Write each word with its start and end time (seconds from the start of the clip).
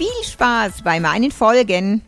Viel 0.00 0.24
Spaß 0.24 0.82
bei 0.82 0.98
meinen 0.98 1.30
Folgen. 1.30 2.00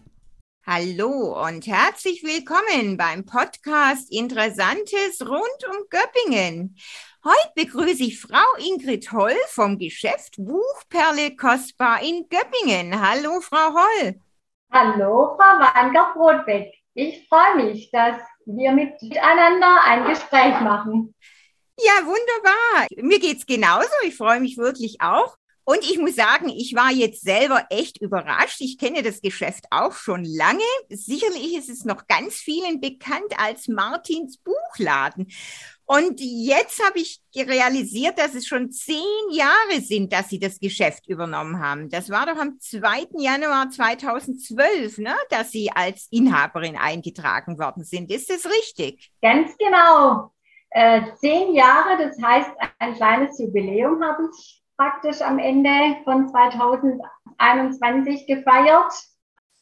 Hallo 0.66 1.38
und 1.46 1.66
herzlich 1.66 2.23
willkommen 2.23 2.96
beim 2.96 3.27
Podcast 3.27 4.10
Interessantes 4.10 5.20
rund 5.20 5.68
um 5.68 5.77
Göppingen. 5.91 6.74
Heute 7.23 7.52
begrüße 7.55 8.05
ich 8.05 8.18
Frau 8.18 8.46
Ingrid 8.56 9.12
Holl 9.12 9.37
vom 9.48 9.77
Geschäft 9.77 10.37
Buchperle 10.38 11.37
Kostbar 11.37 12.02
in 12.02 12.27
Göppingen. 12.30 12.98
Hallo, 12.98 13.42
Frau 13.42 13.74
Holl. 13.74 14.18
Hallo, 14.73 15.37
Frau 15.37 15.60
Wanger-Brotbeck. 15.60 16.73
Ich 16.95 17.29
freue 17.29 17.56
mich, 17.56 17.90
dass 17.90 18.16
wir 18.46 18.73
miteinander 18.73 19.82
ein 19.84 20.06
Gespräch 20.06 20.59
machen. 20.62 21.15
Ja, 21.79 22.06
wunderbar. 22.06 22.87
Mir 23.02 23.21
geht's 23.21 23.45
genauso. 23.45 23.93
Ich 24.06 24.16
freue 24.16 24.40
mich 24.40 24.56
wirklich 24.56 25.02
auch. 25.02 25.37
Und 25.65 25.79
ich 25.82 25.99
muss 25.99 26.16
sagen, 26.16 26.49
ich 26.49 26.74
war 26.74 26.91
jetzt 26.91 27.23
selber 27.23 27.66
echt 27.71 28.01
überrascht. 28.01 28.60
Ich 28.60 28.79
kenne 28.79 29.02
das 29.02 29.21
Geschäft 29.21 29.66
auch 29.71 29.93
schon 29.93 30.24
lange. 30.24 30.60
Sicherlich 30.88 31.57
ist 31.57 31.68
es 31.68 31.85
noch 31.85 32.07
ganz 32.09 32.35
vielen 32.35 32.80
bekannt 32.80 33.32
als 33.38 33.68
Martins 33.68 34.38
Buchladen. 34.38 35.29
Und 35.85 36.21
jetzt 36.21 36.83
habe 36.85 36.99
ich 36.99 37.21
realisiert, 37.37 38.18
dass 38.18 38.35
es 38.35 38.46
schon 38.46 38.71
zehn 38.71 38.96
Jahre 39.30 39.80
sind, 39.80 40.13
dass 40.13 40.30
Sie 40.30 40.38
das 40.38 40.59
Geschäft 40.59 41.07
übernommen 41.07 41.60
haben. 41.60 41.90
Das 41.90 42.09
war 42.09 42.27
doch 42.27 42.40
am 42.40 42.59
2. 42.59 43.09
Januar 43.18 43.68
2012, 43.71 44.99
ne, 44.99 45.15
dass 45.29 45.51
Sie 45.51 45.71
als 45.71 46.09
Inhaberin 46.10 46.77
eingetragen 46.77 47.59
worden 47.59 47.85
sind. 47.85 48.10
Ist 48.10 48.30
das 48.30 48.46
richtig? 48.46 49.13
Ganz 49.21 49.57
genau. 49.59 50.33
Äh, 50.71 51.15
zehn 51.16 51.55
Jahre, 51.55 51.99
das 51.99 52.21
heißt, 52.23 52.51
ein 52.79 52.95
kleines 52.95 53.38
Jubiläum 53.38 54.02
habe 54.02 54.30
ich 54.33 54.62
praktisch 54.76 55.20
am 55.23 55.38
Ende 55.38 55.96
von 56.04 56.28
2021 56.28 58.26
gefeiert. 58.26 58.92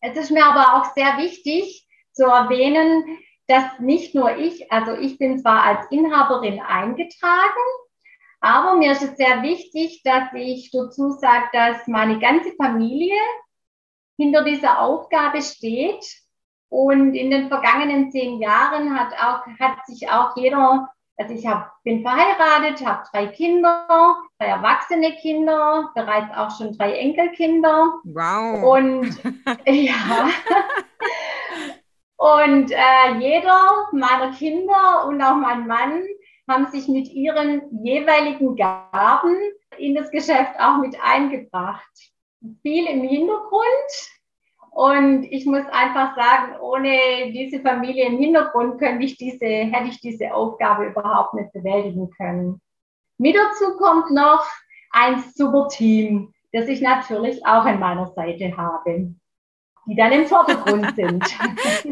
Es 0.01 0.17
ist 0.17 0.31
mir 0.31 0.45
aber 0.47 0.75
auch 0.77 0.95
sehr 0.95 1.19
wichtig 1.19 1.87
zu 2.13 2.25
erwähnen, 2.25 3.19
dass 3.47 3.79
nicht 3.81 4.15
nur 4.15 4.37
ich, 4.37 4.71
also 4.73 4.95
ich 4.95 5.19
bin 5.19 5.39
zwar 5.39 5.63
als 5.65 5.91
Inhaberin 5.91 6.61
eingetragen, 6.61 7.61
aber 8.41 8.77
mir 8.77 8.93
ist 8.93 9.03
es 9.03 9.17
sehr 9.17 9.43
wichtig, 9.43 10.03
dass 10.03 10.33
ich 10.35 10.71
dazu 10.71 11.11
sage, 11.11 11.49
dass 11.53 11.87
meine 11.87 12.19
ganze 12.19 12.53
Familie 12.57 13.21
hinter 14.17 14.45
dieser 14.45 14.81
Aufgabe 14.81 15.43
steht. 15.43 16.05
Und 16.69 17.15
in 17.15 17.31
den 17.31 17.49
vergangenen 17.49 18.13
zehn 18.13 18.41
Jahren 18.41 18.99
hat, 18.99 19.13
auch, 19.15 19.45
hat 19.59 19.85
sich 19.87 20.09
auch 20.09 20.37
jeder 20.37 20.89
also 21.21 21.35
ich 21.35 21.47
hab, 21.47 21.71
bin 21.85 22.03
verheiratet, 22.03 22.85
habe 22.85 23.05
drei 23.13 23.27
Kinder, 23.27 24.17
drei 24.39 24.47
erwachsene 24.47 25.13
Kinder, 25.17 25.91
bereits 25.95 26.35
auch 26.35 26.57
schon 26.57 26.77
drei 26.77 26.95
Enkelkinder. 26.95 28.01
Wow. 28.05 28.79
Und 28.79 29.21
ja. 29.67 30.31
Und 32.17 32.71
äh, 32.71 33.19
jeder 33.19 33.89
meiner 33.93 34.33
Kinder 34.33 35.07
und 35.07 35.23
auch 35.23 35.37
mein 35.37 35.67
Mann 35.67 36.03
haben 36.49 36.67
sich 36.67 36.89
mit 36.89 37.09
ihren 37.09 37.63
jeweiligen 37.85 38.57
Gaben 38.57 39.37
in 39.79 39.95
das 39.95 40.11
Geschäft 40.11 40.59
auch 40.59 40.79
mit 40.79 40.97
eingebracht. 41.03 42.13
Viel 42.63 42.87
im 42.87 43.03
Hintergrund, 43.03 43.91
und 44.71 45.25
ich 45.25 45.47
muss 45.47 45.65
einfach 45.73 46.15
sagen, 46.17 46.61
ohne 46.61 47.33
diese 47.33 47.61
Familie 47.61 48.07
im 48.07 48.19
Hintergrund 48.19 48.79
könnte 48.79 49.05
ich 49.05 49.17
diese, 49.17 49.45
hätte 49.45 49.89
ich 49.89 50.01
diese 50.01 50.33
Aufgabe 50.33 50.87
überhaupt 50.87 51.35
nicht 51.35 51.53
bewältigen 51.53 52.11
können. 52.17 52.61
Mit 53.19 53.37
dazu 53.37 53.77
kommt 53.77 54.11
noch 54.11 54.47
ein 54.93 55.23
super 55.35 55.69
Team, 55.69 56.33
das 56.53 56.69
ich 56.69 56.81
natürlich 56.81 57.45
auch 57.45 57.65
an 57.65 57.81
meiner 57.81 58.07
Seite 58.09 58.57
habe 58.57 59.15
die 59.87 59.97
dann 59.97 60.13
im 60.13 60.27
Vordergrund 60.27 60.95
sind. 60.97 61.25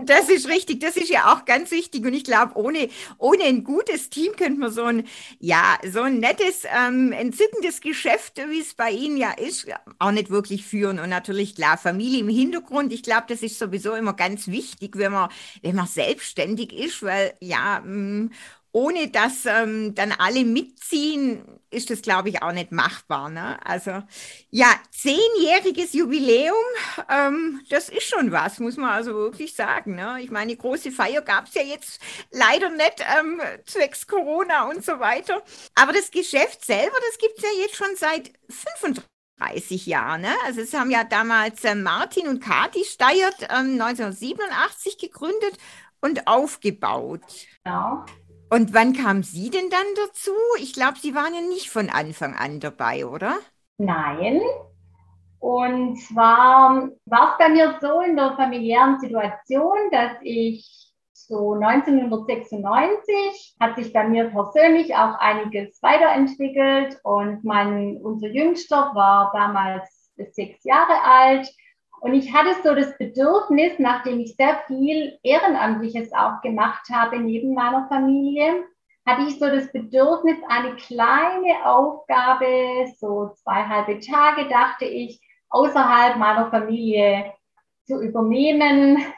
Das 0.04 0.28
ist 0.28 0.49
richtig, 0.49 0.81
das 0.81 0.97
ist 0.97 1.10
ja 1.10 1.32
auch 1.32 1.44
ganz 1.44 1.71
wichtig. 1.71 2.04
Und 2.04 2.15
ich 2.15 2.25
glaube, 2.25 2.56
ohne, 2.56 2.88
ohne 3.19 3.44
ein 3.44 3.65
gutes 3.65 4.10
Team 4.10 4.32
könnte 4.37 4.59
man 4.59 4.71
so 4.71 4.84
ein, 4.84 5.04
ja, 5.38 5.76
so 5.91 6.03
ein 6.03 6.19
nettes, 6.19 6.65
ähm, 6.65 7.12
entzückendes 7.12 7.81
Geschäft, 7.81 8.41
wie 8.49 8.60
es 8.60 8.75
bei 8.75 8.91
Ihnen 8.91 9.16
ja 9.16 9.32
ist, 9.32 9.66
auch 9.99 10.10
nicht 10.10 10.31
wirklich 10.31 10.65
führen. 10.65 10.99
Und 10.99 11.10
natürlich, 11.10 11.54
klar, 11.56 11.76
Familie 11.76 12.21
im 12.21 12.28
Hintergrund. 12.28 12.93
Ich 12.93 13.03
glaube, 13.03 13.25
das 13.28 13.43
ist 13.43 13.59
sowieso 13.59 13.94
immer 13.94 14.15
ganz 14.15 14.49
wichtig, 14.49 14.97
wenn 14.97 15.12
man, 15.12 15.31
wenn 15.62 15.76
man 15.76 15.87
selbstständig 15.87 16.72
ist, 16.72 17.03
weil 17.03 17.34
ja, 17.41 17.81
mh, 17.84 17.91
mm, 17.91 18.31
ohne 18.72 19.08
dass 19.08 19.46
ähm, 19.46 19.94
dann 19.94 20.12
alle 20.12 20.44
mitziehen, 20.44 21.42
ist 21.70 21.90
das, 21.90 22.02
glaube 22.02 22.28
ich, 22.28 22.42
auch 22.42 22.52
nicht 22.52 22.72
machbar. 22.72 23.28
Ne? 23.28 23.58
Also 23.64 24.02
ja, 24.50 24.68
zehnjähriges 24.90 25.92
Jubiläum, 25.92 26.54
ähm, 27.10 27.60
das 27.70 27.88
ist 27.88 28.08
schon 28.08 28.32
was, 28.32 28.58
muss 28.58 28.76
man 28.76 28.90
also 28.90 29.14
wirklich 29.14 29.54
sagen. 29.54 29.94
Ne? 29.94 30.18
Ich 30.20 30.30
meine, 30.30 30.56
große 30.56 30.90
Feier 30.90 31.22
gab 31.22 31.46
es 31.46 31.54
ja 31.54 31.62
jetzt 31.62 32.00
leider 32.30 32.70
nicht, 32.70 33.04
ähm, 33.18 33.40
zwecks 33.66 34.06
Corona 34.06 34.68
und 34.68 34.84
so 34.84 34.98
weiter. 34.98 35.42
Aber 35.74 35.92
das 35.92 36.10
Geschäft 36.10 36.64
selber, 36.64 36.96
das 37.08 37.18
gibt 37.18 37.38
es 37.38 37.44
ja 37.44 37.62
jetzt 37.62 37.76
schon 37.76 37.96
seit 37.96 38.32
35 38.48 39.86
Jahren. 39.86 40.22
Ne? 40.22 40.34
Also 40.44 40.60
es 40.60 40.74
haben 40.74 40.90
ja 40.90 41.04
damals 41.04 41.64
äh, 41.64 41.74
Martin 41.74 42.28
und 42.28 42.42
Kati 42.42 42.84
Steiert 42.84 43.42
ähm, 43.42 43.80
1987 43.80 44.98
gegründet 44.98 45.58
und 46.00 46.26
aufgebaut. 46.26 47.22
Ja. 47.66 48.06
Und 48.50 48.72
wann 48.72 48.94
kam 48.94 49.22
Sie 49.22 49.50
denn 49.50 49.69
dann 49.70 49.86
dazu? 49.97 50.32
Ich 50.59 50.72
glaube, 50.72 50.97
Sie 50.98 51.14
waren 51.14 51.34
ja 51.34 51.42
nicht 51.42 51.70
von 51.70 51.91
Anfang 51.91 52.34
an 52.34 52.60
dabei, 52.60 53.06
oder? 53.06 53.36
Nein. 53.76 54.41
Und 55.38 55.97
zwar 55.97 56.88
war 57.04 57.32
es 57.32 57.38
bei 57.38 57.50
mir 57.50 57.78
so 57.81 58.00
in 58.00 58.16
der 58.16 58.34
familiären 58.37 58.98
Situation, 58.98 59.76
dass 59.92 60.12
ich 60.22 60.94
so 61.12 61.53
1996 61.54 63.56
hat 63.60 63.76
sich 63.76 63.92
bei 63.92 64.08
mir 64.08 64.31
persönlich 64.31 64.94
auch 64.94 65.19
einiges 65.19 65.82
weiterentwickelt 65.82 66.98
und 67.03 67.44
mein, 67.44 67.98
unser 67.98 68.28
Jüngster 68.28 68.92
war 68.94 69.31
damals 69.34 70.10
sechs 70.32 70.64
Jahre 70.64 71.03
alt 71.04 71.53
und 72.00 72.14
ich 72.14 72.32
hatte 72.32 72.54
so 72.62 72.75
das 72.75 72.97
Bedürfnis, 72.98 73.78
nachdem 73.78 74.20
ich 74.20 74.36
sehr 74.36 74.62
viel 74.66 75.19
Ehrenamtliches 75.22 76.12
auch 76.12 76.41
gemacht 76.42 76.88
habe 76.92 77.19
neben 77.19 77.54
meiner 77.54 77.88
Familie, 77.88 78.64
hatte 79.06 79.22
ich 79.22 79.38
so 79.38 79.47
das 79.47 79.72
Bedürfnis, 79.72 80.37
eine 80.48 80.76
kleine 80.76 81.64
Aufgabe, 81.64 82.92
so 82.98 83.31
zwei 83.37 83.64
halbe 83.64 84.00
Tage, 84.00 84.48
dachte 84.48 84.84
ich, 84.84 85.20
außerhalb 85.48 86.16
meiner 86.16 86.50
Familie 86.50 87.32
zu 87.87 88.00
übernehmen. 88.00 88.98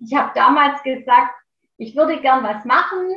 Ich 0.00 0.12
habe 0.12 0.32
damals 0.34 0.82
gesagt, 0.82 1.36
ich 1.76 1.94
würde 1.94 2.20
gern 2.20 2.42
was 2.42 2.64
machen, 2.64 3.08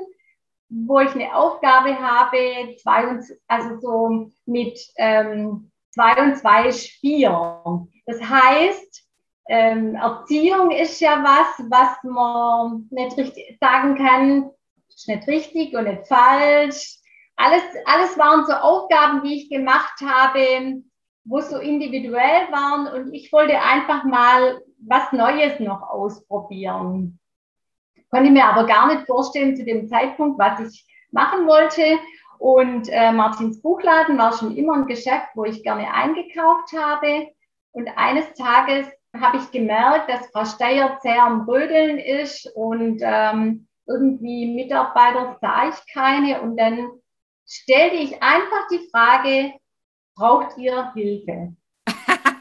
wo 0.70 1.00
ich 1.00 1.10
eine 1.16 1.36
Aufgabe 1.36 2.00
habe, 2.00 2.76
zwei 2.84 3.08
und, 3.08 3.26
also 3.48 3.80
so 3.80 4.32
mit 4.46 4.80
ähm, 4.98 5.72
zwei 5.90 6.22
und 6.22 6.38
zwei 6.38 6.68
ist 6.68 6.88
vier. 7.00 7.88
Das 8.06 8.22
heißt, 8.22 9.05
ähm, 9.48 9.96
Erziehung 9.96 10.72
ist 10.72 11.00
ja 11.00 11.24
was, 11.24 11.70
was 11.70 12.04
man 12.04 12.88
nicht 12.90 13.18
richtig 13.18 13.58
sagen 13.60 13.96
kann, 13.96 14.50
ist 14.90 15.08
nicht 15.08 15.28
richtig 15.28 15.76
und 15.76 15.86
nicht 15.86 16.08
falsch. 16.08 16.98
Alles, 17.36 17.64
alles 17.86 18.18
waren 18.18 18.46
so 18.46 18.54
Aufgaben, 18.54 19.24
die 19.24 19.36
ich 19.36 19.50
gemacht 19.50 20.02
habe, 20.04 20.82
wo 21.26 21.42
so 21.42 21.58
individuell 21.58 22.52
waren 22.52 22.88
und 22.88 23.14
ich 23.14 23.32
wollte 23.34 23.60
einfach 23.60 24.04
mal 24.04 24.62
was 24.80 25.12
Neues 25.12 25.60
noch 25.60 25.82
ausprobieren. 25.82 27.20
Konnte 28.10 28.32
mir 28.32 28.46
aber 28.46 28.66
gar 28.66 28.88
nicht 28.88 29.06
vorstellen 29.06 29.56
zu 29.56 29.66
dem 29.66 29.88
Zeitpunkt, 29.88 30.40
was 30.40 30.60
ich 30.60 30.86
machen 31.12 31.48
wollte. 31.48 32.00
Und 32.38 32.90
äh, 32.90 33.12
Martins 33.12 33.62
Buchladen 33.62 34.18
war 34.18 34.38
schon 34.38 34.56
immer 34.56 34.74
ein 34.74 34.86
Geschäft, 34.86 35.28
wo 35.36 35.46
ich 35.46 35.64
gerne 35.64 35.92
eingekauft 35.94 36.72
habe. 36.78 37.30
Und 37.72 37.90
eines 37.98 38.32
Tages 38.34 38.88
habe 39.22 39.38
ich 39.38 39.52
gemerkt, 39.52 40.10
dass 40.10 40.28
Frau 40.32 40.46
Steyer 40.46 41.00
sehr 41.02 41.24
am 41.24 41.48
Rödeln 41.48 41.98
ist 41.98 42.50
und 42.56 43.00
ähm, 43.02 43.68
irgendwie 43.88 44.54
Mitarbeiter 44.54 45.38
sah 45.42 45.70
ich 45.70 45.94
keine. 45.94 46.42
Und 46.42 46.58
dann 46.58 46.90
stellte 47.48 47.98
ich 47.98 48.22
einfach 48.22 48.68
die 48.72 48.88
Frage, 48.92 49.54
braucht 50.16 50.58
ihr 50.58 50.92
Hilfe? 50.94 51.56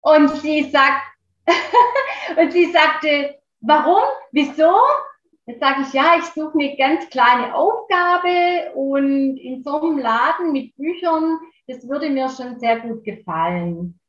Und 0.00 0.36
sie 0.36 0.64
sagt, 0.70 1.02
und 2.36 2.52
sie 2.52 2.70
sagte, 2.72 3.38
warum? 3.60 4.02
Wieso? 4.32 4.74
Jetzt 5.46 5.60
sage 5.60 5.82
ich, 5.82 5.92
ja, 5.92 6.16
ich 6.18 6.24
suche 6.26 6.58
eine 6.58 6.76
ganz 6.76 7.08
kleine 7.10 7.54
Aufgabe 7.54 8.72
und 8.74 9.36
in 9.36 9.62
so 9.62 9.80
einem 9.80 9.98
Laden 9.98 10.52
mit 10.52 10.74
Büchern, 10.76 11.38
das 11.66 11.86
würde 11.86 12.08
mir 12.08 12.30
schon 12.30 12.58
sehr 12.58 12.80
gut 12.80 13.04
gefallen. 13.04 14.00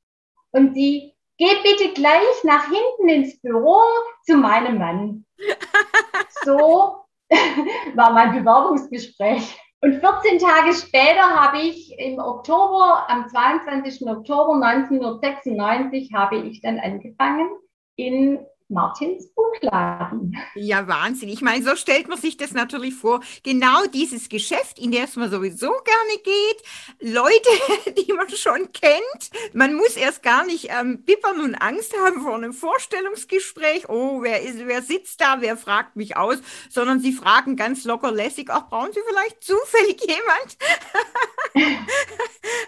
Und 0.51 0.74
sie, 0.74 1.13
geh 1.38 1.56
bitte 1.64 1.94
gleich 1.94 2.44
nach 2.44 2.66
hinten 2.66 3.10
ins 3.10 3.40
Büro 3.42 3.80
zu 4.24 4.38
meinem 4.38 4.78
Mann. 4.78 5.26
so 6.46 7.06
war 7.96 8.12
mein 8.12 8.34
Bewerbungsgespräch. 8.34 9.60
Und 9.82 10.00
14 10.00 10.40
Tage 10.40 10.74
später 10.74 11.22
habe 11.22 11.60
ich 11.60 11.94
im 12.00 12.18
Oktober, 12.18 13.06
am 13.08 13.28
22. 13.28 14.08
Oktober 14.08 14.54
1996, 14.54 16.14
habe 16.14 16.38
ich 16.38 16.62
dann 16.62 16.80
angefangen 16.80 17.50
in 17.96 18.46
Martins 18.67 19.27
Buchladen. 19.35 20.35
Ja, 20.56 20.88
Wahnsinn. 20.88 21.29
Ich 21.29 21.41
meine, 21.41 21.63
so 21.63 21.75
stellt 21.75 22.07
man 22.07 22.17
sich 22.17 22.35
das 22.38 22.51
natürlich 22.53 22.95
vor. 22.95 23.21
Genau 23.44 23.85
dieses 23.94 24.27
Geschäft, 24.27 24.79
in 24.79 24.91
das 24.91 25.15
man 25.15 25.29
sowieso 25.29 25.67
gerne 25.67 26.21
geht. 26.23 27.13
Leute, 27.13 27.94
die 28.06 28.12
man 28.13 28.29
schon 28.29 28.71
kennt. 28.71 29.53
Man 29.53 29.75
muss 29.75 29.95
erst 29.95 30.23
gar 30.23 30.45
nicht 30.45 30.69
ähm, 30.71 31.03
bippern 31.03 31.41
und 31.41 31.56
Angst 31.56 31.94
haben 31.97 32.21
vor 32.21 32.35
einem 32.35 32.53
Vorstellungsgespräch. 32.53 33.88
Oh, 33.88 34.23
wer, 34.23 34.41
ist, 34.41 34.65
wer 34.65 34.81
sitzt 34.81 35.21
da? 35.21 35.41
Wer 35.41 35.57
fragt 35.57 35.95
mich 35.95 36.17
aus? 36.17 36.38
Sondern 36.69 37.00
sie 37.00 37.13
fragen 37.13 37.56
ganz 37.56 37.83
locker 37.83 38.12
lässig, 38.12 38.50
ach, 38.50 38.67
brauchen 38.69 38.94
Sie 38.94 39.01
vielleicht 39.07 39.44
zufällig 39.44 40.01
jemand? 40.07 40.57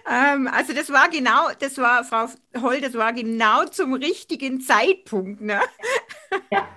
ähm, 0.09 0.47
also 0.47 0.73
das 0.73 0.91
war 0.91 1.09
genau, 1.09 1.47
das 1.59 1.77
war, 1.77 2.03
Frau 2.03 2.27
Holl, 2.61 2.81
das 2.81 2.93
war 2.93 3.13
genau 3.13 3.65
zum 3.65 3.93
richtigen 3.93 4.61
Zeitpunkt. 4.61 5.41
Ne? 5.41 5.59
Ja, 6.51 6.67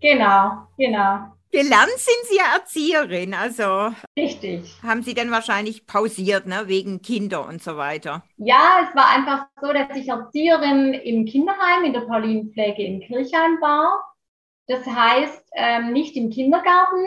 genau, 0.00 0.66
genau. 0.76 1.32
Gelernt 1.52 1.90
sind 1.96 2.28
Sie 2.28 2.36
ja 2.36 2.54
Erzieherin, 2.54 3.34
also. 3.34 3.92
Richtig. 4.16 4.72
Haben 4.84 5.02
Sie 5.02 5.14
dann 5.14 5.32
wahrscheinlich 5.32 5.84
pausiert, 5.84 6.46
ne, 6.46 6.62
wegen 6.66 7.02
Kinder 7.02 7.46
und 7.46 7.60
so 7.60 7.76
weiter? 7.76 8.22
Ja, 8.36 8.86
es 8.88 8.94
war 8.94 9.08
einfach 9.08 9.46
so, 9.60 9.72
dass 9.72 9.96
ich 9.96 10.08
Erzieherin 10.08 10.94
im 10.94 11.24
Kinderheim 11.24 11.84
in 11.84 11.92
der 11.92 12.02
Paulinenpflege 12.02 12.84
in 12.84 13.00
Kirchheim 13.00 13.60
war. 13.60 14.00
Das 14.68 14.86
heißt, 14.86 15.50
ähm, 15.54 15.92
nicht 15.92 16.16
im 16.16 16.30
Kindergarten. 16.30 17.04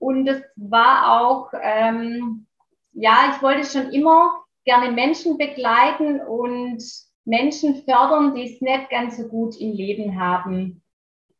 Und 0.00 0.26
es 0.26 0.42
war 0.56 1.20
auch, 1.20 1.52
ähm, 1.62 2.46
ja, 2.92 3.32
ich 3.34 3.40
wollte 3.40 3.64
schon 3.64 3.92
immer 3.92 4.44
gerne 4.64 4.90
Menschen 4.90 5.38
begleiten 5.38 6.20
und 6.20 6.82
Menschen 7.24 7.84
fördern, 7.84 8.34
die 8.34 8.52
es 8.52 8.60
nicht 8.60 8.90
ganz 8.90 9.16
so 9.16 9.28
gut 9.28 9.56
im 9.60 9.72
Leben 9.72 10.20
haben. 10.20 10.82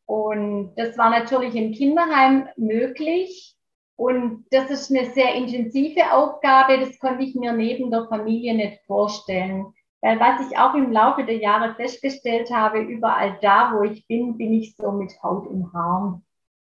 Und 0.06 0.74
das 0.76 0.96
war 0.96 1.10
natürlich 1.10 1.54
im 1.54 1.72
Kinderheim 1.72 2.48
möglich. 2.56 3.54
Und 3.96 4.46
das 4.50 4.70
ist 4.70 4.90
eine 4.90 5.10
sehr 5.10 5.34
intensive 5.34 6.12
Aufgabe. 6.12 6.78
Das 6.78 6.98
konnte 6.98 7.24
ich 7.24 7.34
mir 7.34 7.52
neben 7.52 7.90
der 7.90 8.06
Familie 8.08 8.54
nicht 8.54 8.80
vorstellen. 8.86 9.66
Weil 10.02 10.20
was 10.20 10.48
ich 10.48 10.56
auch 10.56 10.74
im 10.74 10.92
Laufe 10.92 11.24
der 11.24 11.38
Jahre 11.38 11.74
festgestellt 11.74 12.50
habe, 12.52 12.80
überall 12.80 13.38
da, 13.40 13.72
wo 13.74 13.82
ich 13.82 14.06
bin, 14.06 14.36
bin 14.36 14.52
ich 14.52 14.76
so 14.76 14.92
mit 14.92 15.12
Haut 15.22 15.50
im 15.50 15.72
Haar, 15.72 16.22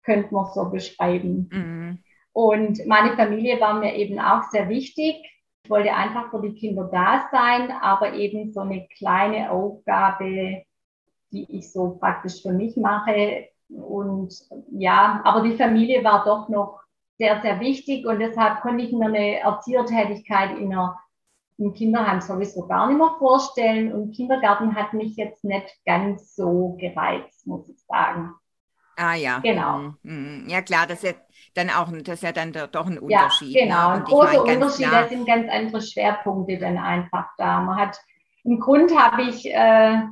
könnte 0.02 0.35
man 0.35 0.46
so 0.52 0.69
beschreiben. 0.69 1.49
Mhm. 1.50 1.99
Und 2.32 2.87
meine 2.87 3.17
Familie 3.17 3.61
war 3.61 3.75
mir 3.75 3.94
eben 3.94 4.19
auch 4.19 4.43
sehr 4.50 4.69
wichtig. 4.69 5.17
Ich 5.64 5.70
wollte 5.70 5.94
einfach 5.94 6.31
für 6.31 6.43
die 6.43 6.55
Kinder 6.55 6.88
da 6.93 7.28
sein, 7.31 7.70
aber 7.70 8.14
eben 8.14 8.52
so 8.52 8.61
eine 8.61 8.88
kleine 8.99 9.50
Aufgabe, 9.50 10.64
die 11.32 11.46
ich 11.50 11.73
so 11.73 11.96
praktisch 11.99 12.43
für 12.43 12.52
mich 12.52 12.76
mache. 12.76 13.49
Und 13.69 14.34
ja, 14.70 15.20
aber 15.25 15.43
die 15.43 15.56
Familie 15.56 16.05
war 16.05 16.25
doch 16.25 16.49
noch 16.49 16.81
sehr, 17.19 17.40
sehr 17.40 17.61
wichtig 17.61 18.06
und 18.06 18.19
deshalb 18.19 18.61
konnte 18.61 18.84
ich 18.84 18.93
mir 18.93 19.06
eine 19.06 19.40
Erziehertätigkeit 19.40 20.58
in 20.58 20.73
einer, 20.73 20.99
im 21.58 21.73
Kinderheim 21.73 22.20
sowieso 22.20 22.67
gar 22.67 22.88
nicht 22.88 22.99
mehr 22.99 23.14
vorstellen. 23.19 23.93
Und 23.93 24.12
Kindergarten 24.12 24.75
hat 24.75 24.93
mich 24.93 25.17
jetzt 25.17 25.44
nicht 25.44 25.69
ganz 25.87 26.34
so 26.34 26.76
gereizt, 26.79 27.46
muss 27.46 27.69
ich 27.69 27.81
sagen. 27.87 28.35
Ah 28.96 29.14
ja. 29.14 29.38
Genau. 29.38 29.78
Mhm. 29.78 29.99
mhm. 30.02 30.44
Ja 30.49 30.62
klar, 30.62 30.87
das 30.87 31.02
ist 31.05 31.17
dann 31.55 31.70
auch 31.70 31.90
das 31.90 32.14
ist 32.14 32.23
ja 32.23 32.32
dann 32.32 32.52
doch 32.52 32.87
ein 32.87 32.99
Unterschied. 32.99 33.55
Ja, 33.55 33.64
genau. 33.64 33.88
Ne? 33.88 33.94
Ein 33.94 34.05
großer 34.05 34.43
Unterschied, 34.43 34.93
da 34.93 35.08
sind 35.08 35.26
ganz 35.26 35.50
andere 35.50 35.82
Schwerpunkte 35.82 36.58
dann 36.58 36.78
einfach 36.78 37.26
da. 37.38 37.61
Man 37.61 37.76
hat 37.76 37.99
im 38.44 38.58
Grund 38.58 38.96
habe 38.96 39.23
ich, 39.23 39.46
äh, 39.46 40.02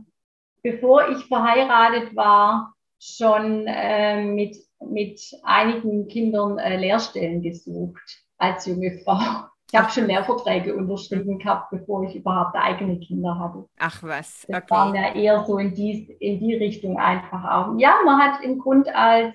bevor 0.63 1.09
ich 1.09 1.25
verheiratet 1.27 2.15
war, 2.17 2.75
schon 3.01 3.67
äh, 3.67 4.23
mit, 4.25 4.57
mit 4.81 5.21
einigen 5.43 6.09
Kindern 6.09 6.59
äh, 6.59 6.77
Lehrstellen 6.77 7.43
gesucht 7.43 8.25
als 8.39 8.67
junge 8.67 9.01
Frau. 9.05 9.47
Ich 9.73 9.79
habe 9.79 9.91
schon 9.91 10.07
Lehrverträge 10.07 10.75
unterschrieben 10.75 11.39
gehabt, 11.39 11.71
bevor 11.71 12.03
ich 12.03 12.17
überhaupt 12.17 12.57
eigene 12.57 12.99
Kinder 12.99 13.39
hatte. 13.39 13.67
Ach 13.79 14.03
was, 14.03 14.45
okay. 14.49 14.61
Das 14.61 14.71
waren 14.71 14.95
ja 14.97 15.15
eher 15.15 15.45
so 15.45 15.59
in 15.59 15.75
die, 15.75 16.11
in 16.19 16.41
die 16.41 16.57
Richtung 16.57 16.99
einfach 16.99 17.45
auch. 17.45 17.79
Ja, 17.79 18.01
man 18.05 18.21
hat 18.21 18.43
im 18.43 18.59
Grund 18.59 18.93
als 18.93 19.33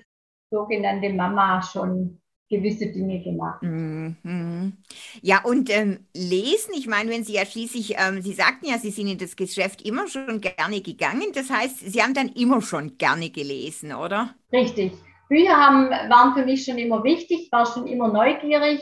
sogenannte 0.50 1.10
Mama 1.12 1.62
schon 1.62 2.20
gewisse 2.48 2.86
Dinge 2.86 3.22
gemacht. 3.22 3.62
Mhm. 3.62 4.76
Ja, 5.22 5.42
und 5.44 5.70
ähm, 5.70 6.06
lesen, 6.14 6.74
ich 6.76 6.86
meine, 6.86 7.10
wenn 7.10 7.24
Sie 7.24 7.34
ja 7.34 7.44
schließlich, 7.44 7.96
ähm, 7.98 8.22
Sie 8.22 8.32
sagten 8.32 8.66
ja, 8.66 8.78
Sie 8.78 8.90
sind 8.90 9.08
in 9.08 9.18
das 9.18 9.36
Geschäft 9.36 9.82
immer 9.82 10.06
schon 10.06 10.40
gerne 10.40 10.80
gegangen, 10.80 11.32
das 11.34 11.50
heißt, 11.50 11.80
Sie 11.80 12.02
haben 12.02 12.14
dann 12.14 12.28
immer 12.28 12.62
schon 12.62 12.98
gerne 12.98 13.30
gelesen, 13.30 13.92
oder? 13.92 14.34
Richtig. 14.52 14.92
Bücher 15.28 15.56
haben, 15.56 15.90
waren 15.90 16.34
für 16.34 16.44
mich 16.44 16.64
schon 16.64 16.78
immer 16.78 17.02
wichtig, 17.02 17.48
war 17.50 17.66
schon 17.66 17.86
immer 17.86 18.08
neugierig, 18.08 18.80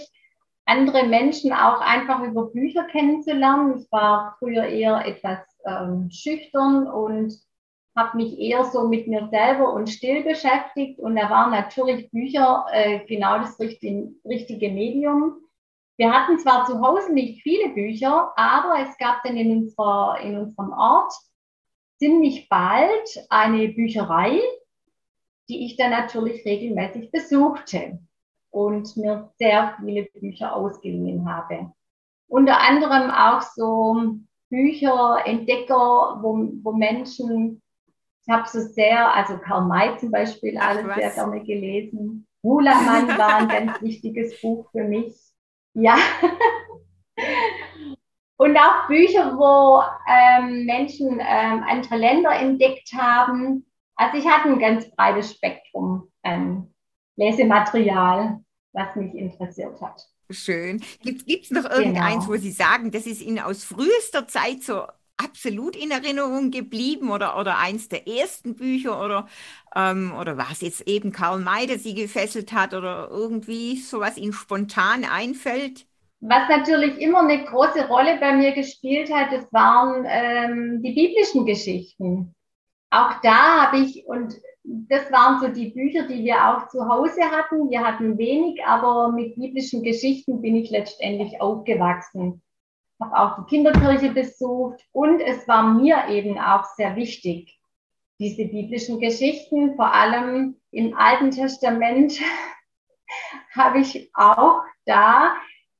andere 0.66 1.06
Menschen 1.06 1.52
auch 1.52 1.80
einfach 1.80 2.22
über 2.22 2.46
Bücher 2.46 2.84
kennenzulernen. 2.84 3.78
Ich 3.78 3.90
war 3.90 4.36
früher 4.38 4.64
eher 4.64 5.06
etwas 5.06 5.38
ähm, 5.66 6.10
schüchtern 6.10 6.86
und 6.86 7.32
habe 7.96 8.16
mich 8.16 8.38
eher 8.38 8.64
so 8.64 8.88
mit 8.88 9.06
mir 9.06 9.28
selber 9.30 9.72
und 9.72 9.88
still 9.88 10.22
beschäftigt 10.22 10.98
und 10.98 11.16
da 11.16 11.30
waren 11.30 11.50
natürlich 11.50 12.10
Bücher 12.10 12.66
äh, 12.72 13.00
genau 13.06 13.38
das 13.38 13.58
richtige, 13.60 14.12
richtige 14.24 14.70
Medium. 14.70 15.36
Wir 15.96 16.12
hatten 16.12 16.38
zwar 16.38 16.66
zu 16.66 16.80
Hause 16.80 17.12
nicht 17.12 17.42
viele 17.42 17.68
Bücher, 17.68 18.32
aber 18.36 18.80
es 18.80 18.98
gab 18.98 19.22
dann 19.22 19.36
in, 19.36 19.62
unserer, 19.62 20.18
in 20.20 20.36
unserem 20.36 20.72
Ort 20.72 21.12
ziemlich 21.98 22.48
bald 22.48 23.26
eine 23.30 23.68
Bücherei, 23.68 24.40
die 25.48 25.66
ich 25.66 25.76
dann 25.76 25.90
natürlich 25.90 26.44
regelmäßig 26.44 27.12
besuchte 27.12 28.00
und 28.50 28.96
mir 28.96 29.30
sehr 29.38 29.76
viele 29.78 30.04
Bücher 30.04 30.56
ausgeliehen 30.56 31.28
habe. 31.30 31.72
Unter 32.26 32.60
anderem 32.60 33.10
auch 33.10 33.42
so 33.42 34.16
Bücher, 34.48 35.18
Entdecker, 35.24 36.18
wo, 36.22 36.48
wo 36.62 36.72
Menschen 36.72 37.62
ich 38.26 38.32
habe 38.32 38.48
so 38.48 38.60
sehr, 38.60 39.14
also 39.14 39.36
Karl 39.38 39.66
May 39.66 39.98
zum 39.98 40.10
Beispiel, 40.10 40.56
alles 40.56 40.86
sehr 40.94 41.10
gerne 41.10 41.44
gelesen. 41.44 42.26
Hulamann 42.42 43.18
war 43.18 43.36
ein 43.36 43.48
ganz 43.48 43.80
wichtiges 43.82 44.40
Buch 44.40 44.70
für 44.70 44.84
mich. 44.84 45.14
Ja. 45.74 45.96
Und 48.36 48.56
auch 48.56 48.86
Bücher, 48.88 49.36
wo 49.36 49.82
ähm, 50.08 50.64
Menschen 50.64 51.20
ähm, 51.20 51.64
andere 51.68 51.96
Länder 51.96 52.32
entdeckt 52.32 52.92
haben. 52.94 53.66
Also 53.96 54.18
ich 54.18 54.26
hatte 54.26 54.48
ein 54.48 54.58
ganz 54.58 54.90
breites 54.90 55.32
Spektrum 55.32 56.10
an 56.22 56.72
Lesematerial, 57.16 58.40
was 58.72 58.96
mich 58.96 59.14
interessiert 59.14 59.80
hat. 59.80 60.08
Schön. 60.30 60.82
Gibt 61.02 61.28
es 61.28 61.50
noch 61.50 61.70
irgendeins, 61.70 62.24
genau. 62.24 62.28
wo 62.28 62.36
Sie 62.36 62.50
sagen, 62.50 62.90
das 62.90 63.06
ist 63.06 63.20
Ihnen 63.20 63.38
aus 63.38 63.64
frühester 63.64 64.26
Zeit 64.26 64.62
so 64.62 64.84
absolut 65.16 65.76
in 65.76 65.90
Erinnerung 65.90 66.50
geblieben 66.50 67.10
oder, 67.10 67.38
oder 67.38 67.58
eins 67.58 67.88
der 67.88 68.08
ersten 68.08 68.56
Bücher 68.56 69.02
oder, 69.02 69.26
ähm, 69.74 70.12
oder 70.18 70.36
war 70.36 70.48
es 70.50 70.60
jetzt 70.60 70.88
eben 70.88 71.12
Karl 71.12 71.40
May, 71.40 71.66
der 71.66 71.78
Sie 71.78 71.94
gefesselt 71.94 72.52
hat 72.52 72.74
oder 72.74 73.08
irgendwie 73.10 73.76
sowas 73.76 74.16
Ihnen 74.16 74.32
spontan 74.32 75.04
einfällt? 75.04 75.86
Was 76.20 76.48
natürlich 76.48 76.98
immer 76.98 77.20
eine 77.20 77.44
große 77.44 77.86
Rolle 77.86 78.18
bei 78.18 78.34
mir 78.34 78.52
gespielt 78.52 79.12
hat, 79.12 79.32
das 79.32 79.52
waren 79.52 80.06
ähm, 80.08 80.82
die 80.82 80.94
biblischen 80.94 81.44
Geschichten. 81.44 82.34
Auch 82.90 83.20
da 83.22 83.66
habe 83.66 83.78
ich, 83.78 84.06
und 84.06 84.34
das 84.64 85.12
waren 85.12 85.40
so 85.40 85.48
die 85.48 85.70
Bücher, 85.70 86.06
die 86.06 86.24
wir 86.24 86.36
auch 86.48 86.68
zu 86.68 86.88
Hause 86.88 87.20
hatten. 87.30 87.70
Wir 87.70 87.80
hatten 87.80 88.16
wenig, 88.16 88.64
aber 88.64 89.12
mit 89.12 89.34
biblischen 89.34 89.82
Geschichten 89.82 90.40
bin 90.40 90.56
ich 90.56 90.70
letztendlich 90.70 91.40
aufgewachsen 91.40 92.40
habe 93.04 93.18
auch 93.18 93.44
die 93.44 93.56
Kinderkirche 93.56 94.10
besucht 94.10 94.80
und 94.92 95.20
es 95.20 95.46
war 95.48 95.74
mir 95.74 96.08
eben 96.08 96.38
auch 96.38 96.64
sehr 96.76 96.96
wichtig, 96.96 97.58
diese 98.18 98.44
biblischen 98.44 99.00
Geschichten, 99.00 99.74
vor 99.76 99.92
allem 99.92 100.56
im 100.70 100.96
Alten 100.96 101.30
Testament, 101.30 102.20
habe 103.54 103.80
ich 103.80 104.10
auch 104.14 104.62
da 104.86 105.34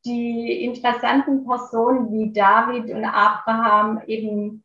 die 0.04 0.64
interessanten 0.64 1.46
Personen 1.46 2.12
wie 2.12 2.32
David 2.32 2.90
und 2.90 3.04
Abraham 3.04 4.02
eben 4.06 4.64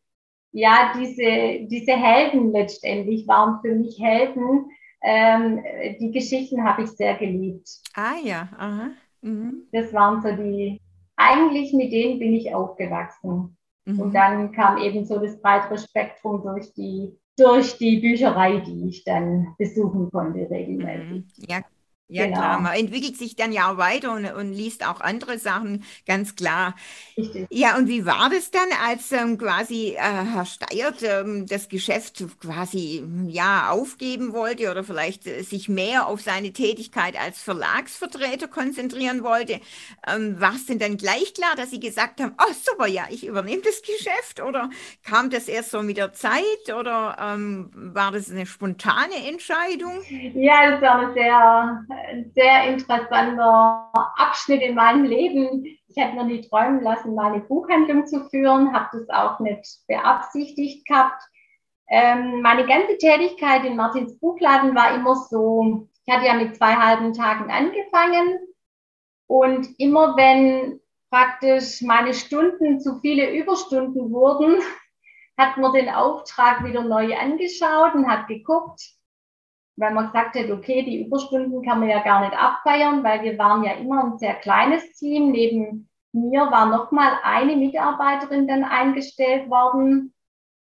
ja, 0.51 0.93
diese, 0.97 1.67
diese 1.67 1.91
Helden 1.91 2.51
letztendlich 2.51 3.27
waren 3.27 3.61
für 3.61 3.75
mich 3.75 3.99
Helden. 4.01 4.71
Ähm, 5.01 5.63
die 5.99 6.11
Geschichten 6.11 6.63
habe 6.63 6.83
ich 6.83 6.89
sehr 6.89 7.15
geliebt. 7.15 7.69
Ah 7.93 8.15
ja, 8.21 8.49
aha. 8.57 8.89
Mhm. 9.21 9.67
Das 9.71 9.93
waren 9.93 10.21
so 10.21 10.31
die, 10.31 10.81
eigentlich 11.19 11.73
mit 11.73 11.91
denen 11.91 12.17
bin 12.17 12.33
ich 12.33 12.53
aufgewachsen. 12.55 13.57
Mhm. 13.85 13.99
Und 13.99 14.13
dann 14.15 14.51
kam 14.51 14.77
eben 14.77 15.05
so 15.05 15.19
das 15.19 15.39
breitere 15.41 15.77
Spektrum 15.77 16.41
durch 16.41 16.73
die, 16.73 17.15
durch 17.37 17.77
die 17.77 17.99
Bücherei, 17.99 18.59
die 18.59 18.87
ich 18.87 19.03
dann 19.03 19.53
besuchen 19.57 20.09
konnte 20.11 20.49
regelmäßig. 20.49 21.09
Mhm. 21.09 21.25
Ja, 21.47 21.61
ja, 22.11 22.25
genau. 22.25 22.37
klar, 22.37 22.59
man 22.59 22.73
entwickelt 22.73 23.17
sich 23.17 23.35
dann 23.35 23.51
ja 23.51 23.71
auch 23.71 23.77
weiter 23.77 24.13
und, 24.13 24.25
und 24.25 24.51
liest 24.51 24.85
auch 24.85 24.99
andere 24.99 25.37
Sachen, 25.37 25.83
ganz 26.07 26.35
klar. 26.35 26.75
Richtig. 27.15 27.47
Ja, 27.51 27.77
und 27.77 27.87
wie 27.87 28.05
war 28.05 28.31
das 28.31 28.49
dann, 28.49 28.67
als 28.83 29.11
ähm, 29.11 29.37
quasi 29.37 29.89
äh, 29.91 29.97
Herr 29.99 30.45
Steiert 30.45 31.03
ähm, 31.03 31.45
das 31.45 31.69
Geschäft 31.69 32.23
quasi 32.41 33.03
ja 33.27 33.69
aufgeben 33.69 34.33
wollte 34.33 34.71
oder 34.71 34.83
vielleicht 34.83 35.27
äh, 35.27 35.43
sich 35.43 35.69
mehr 35.69 36.07
auf 36.07 36.21
seine 36.21 36.51
Tätigkeit 36.51 37.15
als 37.19 37.43
Verlagsvertreter 37.43 38.47
konzentrieren 38.47 39.23
wollte? 39.23 39.59
Ähm, 40.07 40.41
war 40.41 40.55
es 40.55 40.65
denn 40.65 40.79
dann 40.79 40.97
gleich 40.97 41.35
klar, 41.35 41.55
dass 41.55 41.69
Sie 41.69 41.79
gesagt 41.79 42.21
haben, 42.21 42.33
oh 42.39 42.53
super, 42.53 42.87
ja, 42.87 43.03
ich 43.11 43.25
übernehme 43.27 43.61
das 43.61 43.83
Geschäft 43.83 44.41
oder 44.41 44.71
kam 45.03 45.29
das 45.29 45.47
erst 45.47 45.69
so 45.69 45.83
mit 45.83 45.97
der 45.97 46.13
Zeit 46.13 46.73
oder 46.75 47.17
ähm, 47.19 47.69
war 47.73 48.11
das 48.11 48.31
eine 48.31 48.47
spontane 48.47 49.27
Entscheidung? 49.27 50.01
Ja, 50.33 50.71
das 50.71 50.81
war 50.81 50.99
eine 50.99 51.13
sehr 51.13 51.85
sehr 52.33 52.65
interessanter 52.65 53.91
Abschnitt 54.15 54.61
in 54.61 54.75
meinem 54.75 55.03
Leben. 55.05 55.63
Ich 55.87 55.95
hätte 55.95 56.15
mir 56.15 56.25
nie 56.25 56.41
träumen 56.41 56.81
lassen, 56.81 57.15
meine 57.15 57.39
Buchhandlung 57.39 58.05
zu 58.05 58.29
führen, 58.29 58.73
habe 58.73 58.89
das 58.91 59.09
auch 59.09 59.39
nicht 59.39 59.65
beabsichtigt 59.87 60.87
gehabt. 60.87 61.21
Ähm, 61.89 62.41
meine 62.41 62.67
ganze 62.67 62.97
Tätigkeit 62.97 63.65
in 63.65 63.75
Martins 63.75 64.19
Buchladen 64.19 64.75
war 64.75 64.93
immer 64.93 65.15
so, 65.15 65.87
ich 66.05 66.13
hatte 66.13 66.27
ja 66.27 66.35
mit 66.35 66.55
zwei 66.55 66.75
halben 66.75 67.13
Tagen 67.13 67.49
angefangen 67.51 68.39
und 69.27 69.67
immer 69.79 70.15
wenn 70.15 70.79
praktisch 71.09 71.81
meine 71.81 72.13
Stunden 72.13 72.79
zu 72.79 72.99
viele 72.99 73.35
Überstunden 73.35 74.11
wurden, 74.11 74.59
hat 75.37 75.57
man 75.57 75.73
den 75.73 75.89
Auftrag 75.89 76.63
wieder 76.63 76.83
neu 76.83 77.15
angeschaut 77.17 77.95
und 77.95 78.07
hat 78.07 78.27
geguckt, 78.27 78.81
weil 79.79 79.93
man 79.93 80.07
gesagt 80.07 80.35
hat, 80.35 80.51
okay, 80.51 80.83
die 80.83 81.05
Überstunden 81.05 81.63
kann 81.63 81.79
man 81.79 81.89
ja 81.89 82.03
gar 82.03 82.21
nicht 82.21 82.37
abfeiern, 82.37 83.03
weil 83.03 83.23
wir 83.23 83.37
waren 83.37 83.63
ja 83.63 83.73
immer 83.73 84.03
ein 84.03 84.17
sehr 84.17 84.35
kleines 84.35 84.93
Team. 84.93 85.31
Neben 85.31 85.89
mir 86.11 86.41
war 86.51 86.65
nochmal 86.65 87.13
eine 87.23 87.55
Mitarbeiterin 87.55 88.47
dann 88.47 88.63
eingestellt 88.63 89.49
worden 89.49 90.13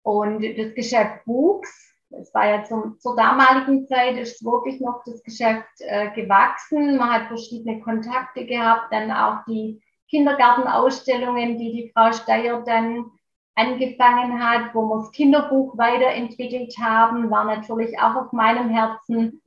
und 0.03 0.43
das 0.43 0.73
Geschäft 0.75 1.25
wuchs. 1.25 1.87
Es 2.11 2.33
war 2.33 2.47
ja 2.47 2.63
zum, 2.63 2.97
zur 2.99 3.15
damaligen 3.15 3.85
Zeit 3.87 4.17
ist 4.17 4.43
wirklich 4.43 4.81
noch 4.81 5.03
das 5.05 5.21
Geschäft 5.23 5.67
äh, 5.79 6.09
gewachsen. 6.11 6.97
Man 6.97 7.11
hat 7.11 7.27
verschiedene 7.27 7.81
Kontakte 7.81 8.45
gehabt, 8.45 8.91
dann 8.91 9.11
auch 9.11 9.45
die 9.47 9.81
Kindergartenausstellungen, 10.09 11.59
die 11.59 11.71
die 11.71 11.91
Frau 11.93 12.11
Steyer 12.11 12.63
dann 12.65 13.11
angefangen 13.59 14.43
hat, 14.43 14.73
wo 14.73 14.81
wir 14.83 14.99
das 14.99 15.11
Kinderbuch 15.11 15.77
weiterentwickelt 15.77 16.73
haben, 16.79 17.29
war 17.29 17.45
natürlich 17.45 17.99
auch 17.99 18.15
auf 18.15 18.31
meinem 18.31 18.69
Herzen. 18.69 19.41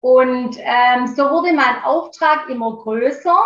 Und 0.00 0.56
ähm, 0.60 1.06
so 1.08 1.24
wurde 1.30 1.52
mein 1.52 1.82
Auftrag 1.84 2.48
immer 2.48 2.76
größer. 2.76 3.38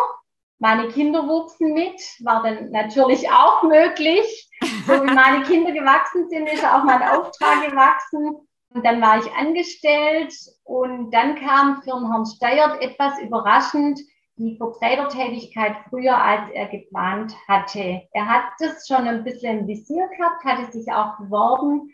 Meine 0.58 0.88
Kinder 0.88 1.26
wuchsen 1.26 1.74
mit, 1.74 2.00
war 2.20 2.42
dann 2.42 2.70
natürlich 2.70 3.28
auch 3.30 3.62
möglich. 3.64 4.48
So 4.86 4.92
wie 4.92 5.12
meine 5.12 5.42
Kinder 5.44 5.72
gewachsen 5.72 6.28
sind, 6.28 6.46
ist 6.48 6.64
auch 6.64 6.84
mein 6.84 7.02
Auftrag 7.02 7.68
gewachsen. 7.68 8.36
Und 8.74 8.86
dann 8.86 9.02
war 9.02 9.18
ich 9.18 9.30
angestellt 9.32 10.32
und 10.64 11.10
dann 11.10 11.34
kam 11.36 11.82
für 11.82 11.90
den 11.90 12.10
Herrn 12.10 12.26
Steyert 12.26 12.80
etwas 12.80 13.18
überraschend 13.20 14.00
die 14.36 14.56
Vertretertätigkeit 14.56 15.76
früher, 15.88 16.16
als 16.16 16.50
er 16.52 16.66
geplant 16.66 17.34
hatte. 17.46 18.02
Er 18.12 18.28
hat 18.28 18.44
das 18.58 18.86
schon 18.86 19.06
ein 19.06 19.24
bisschen 19.24 19.60
im 19.60 19.66
Visier 19.66 20.08
gehabt, 20.08 20.44
hatte 20.44 20.72
sich 20.72 20.90
auch 20.92 21.18
beworben 21.18 21.92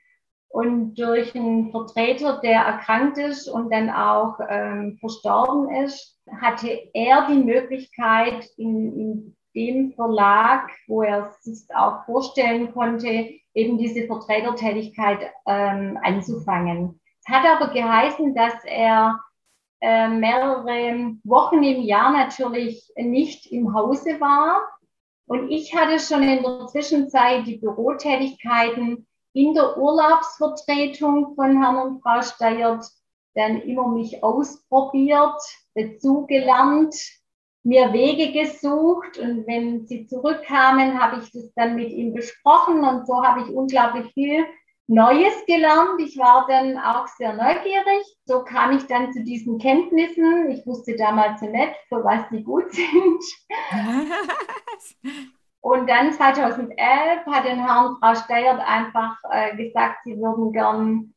und 0.49 0.95
durch 0.95 1.35
einen 1.35 1.71
Vertreter, 1.71 2.40
der 2.42 2.62
erkrankt 2.62 3.18
ist 3.18 3.49
und 3.49 3.71
dann 3.73 3.90
auch 3.90 4.38
ähm, 4.49 4.97
verstorben 4.99 5.71
ist, 5.85 6.18
hatte 6.40 6.68
er 6.95 7.26
die 7.28 7.42
Möglichkeit, 7.42 8.49
in, 8.57 8.99
in 8.99 9.37
dem 9.54 9.92
Verlag, 9.92 10.71
wo 10.87 11.02
er 11.02 11.35
sich 11.40 11.64
auch 11.75 12.04
vorstellen 12.07 12.73
konnte, 12.73 13.30
eben 13.54 13.78
diese 13.78 14.07
Vertretertätigkeit 14.07 15.30
ähm, 15.47 15.99
anzufangen. 16.02 17.00
Es 17.21 17.35
hat 17.35 17.45
aber 17.45 17.73
geheißen, 17.73 18.35
dass 18.35 18.54
er 18.64 19.21
äh, 19.80 20.08
mehrere 20.08 21.16
Wochen 21.25 21.62
im 21.62 21.82
Jahr 21.82 22.12
natürlich 22.12 22.92
nicht 22.97 23.47
im 23.52 23.75
Hause 23.75 24.20
war. 24.20 24.61
Und 25.26 25.50
ich 25.50 25.75
hatte 25.75 25.99
schon 25.99 26.23
in 26.23 26.42
der 26.42 26.66
Zwischenzeit 26.66 27.47
die 27.47 27.58
Bürotätigkeiten 27.58 29.06
in 29.35 29.54
der 29.54 29.76
Urlaubsvertretung 29.76 31.35
von 31.35 31.62
Herrn 31.62 31.76
und 31.76 32.02
Frau 32.02 32.23
Steyert 32.23 32.85
dann 33.35 33.61
immer 33.62 33.88
mich 33.88 34.25
ausprobiert, 34.25 35.40
dazugelernt, 35.75 36.94
mir 37.62 37.92
Wege 37.92 38.32
gesucht 38.32 39.18
und 39.18 39.47
wenn 39.47 39.87
sie 39.87 40.06
zurückkamen, 40.06 40.99
habe 41.00 41.20
ich 41.23 41.30
das 41.30 41.52
dann 41.54 41.76
mit 41.76 41.90
ihm 41.90 42.14
besprochen 42.14 42.82
und 42.82 43.06
so 43.06 43.23
habe 43.23 43.42
ich 43.42 43.49
unglaublich 43.54 44.12
viel 44.14 44.47
Neues 44.90 45.45
gelernt. 45.47 46.00
Ich 46.00 46.16
war 46.16 46.47
dann 46.49 46.78
auch 46.78 47.07
sehr 47.09 47.35
neugierig. 47.35 48.04
So 48.25 48.42
kam 48.42 48.75
ich 48.75 48.87
dann 48.87 49.12
zu 49.12 49.23
diesen 49.23 49.59
Kenntnissen. 49.59 50.50
Ich 50.50 50.66
wusste 50.66 50.97
damals 50.97 51.42
nicht, 51.42 51.75
für 51.88 52.02
was 52.02 52.26
die 52.30 52.42
gut 52.42 52.73
sind. 52.73 53.23
Und 55.61 55.90
dann 55.90 56.12
2011 56.12 57.26
hat 57.26 57.45
den 57.45 57.59
Herrn 57.59 57.97
Frau 58.00 58.14
Steyert 58.14 58.61
einfach 58.61 59.18
äh, 59.30 59.54
gesagt, 59.57 59.99
sie 60.04 60.16
würden 60.16 60.52
gern, 60.52 61.12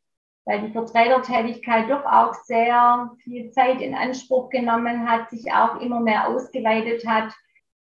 weil 0.46 0.64
die 0.64 0.74
Vertretertätigkeit 0.74 1.90
doch 1.90 2.04
auch 2.04 2.34
sehr 2.34 3.12
viel 3.24 3.52
Zeit 3.52 3.80
in 3.80 3.96
Anspruch 3.96 4.50
genommen 4.50 5.10
hat, 5.10 5.30
sich 5.30 5.54
auch 5.54 5.80
immer 5.80 6.02
mehr 6.02 6.28
ausgeweitet 6.28 7.08
hat, 7.08 7.32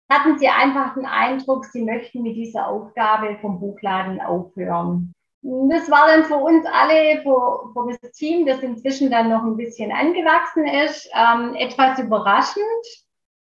hatten 0.09 0.39
sie 0.39 0.47
einfach 0.47 0.95
den 0.95 1.07
Eindruck, 1.07 1.65
sie 1.65 1.83
möchten 1.83 2.23
mit 2.23 2.37
dieser 2.37 2.69
Aufgabe 2.69 3.39
vom 3.41 3.59
Buchladen 3.59 4.21
aufhören. 4.21 5.13
Das 5.47 5.91
war 5.91 6.07
dann 6.07 6.25
für 6.25 6.37
uns 6.37 6.65
alle, 6.65 7.21
für, 7.23 7.71
für, 7.75 7.99
das 8.01 8.13
Team, 8.13 8.47
das 8.47 8.61
inzwischen 8.61 9.11
dann 9.11 9.29
noch 9.29 9.43
ein 9.43 9.59
bisschen 9.59 9.93
angewachsen 9.93 10.67
ist, 10.67 11.11
ähm, 11.15 11.55
etwas 11.55 11.99
überraschend. 11.99 12.65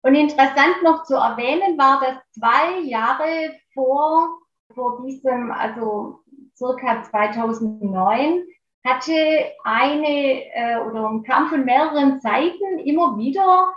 Und 0.02 0.16
interessant 0.16 0.82
noch 0.84 1.04
zu 1.04 1.14
erwähnen 1.14 1.78
war, 1.78 2.02
dass 2.02 2.16
zwei 2.32 2.80
Jahre 2.80 3.54
vor, 3.76 4.40
vor 4.74 5.04
diesem, 5.06 5.52
also 5.52 6.22
circa 6.58 7.04
2009, 7.04 8.48
hatte 8.84 9.52
eine 9.64 10.44
äh, 10.56 10.80
oder 10.80 11.22
kam 11.24 11.50
von 11.50 11.66
mehreren 11.66 12.20
Seiten 12.20 12.80
immer 12.80 13.16
wieder 13.20 13.76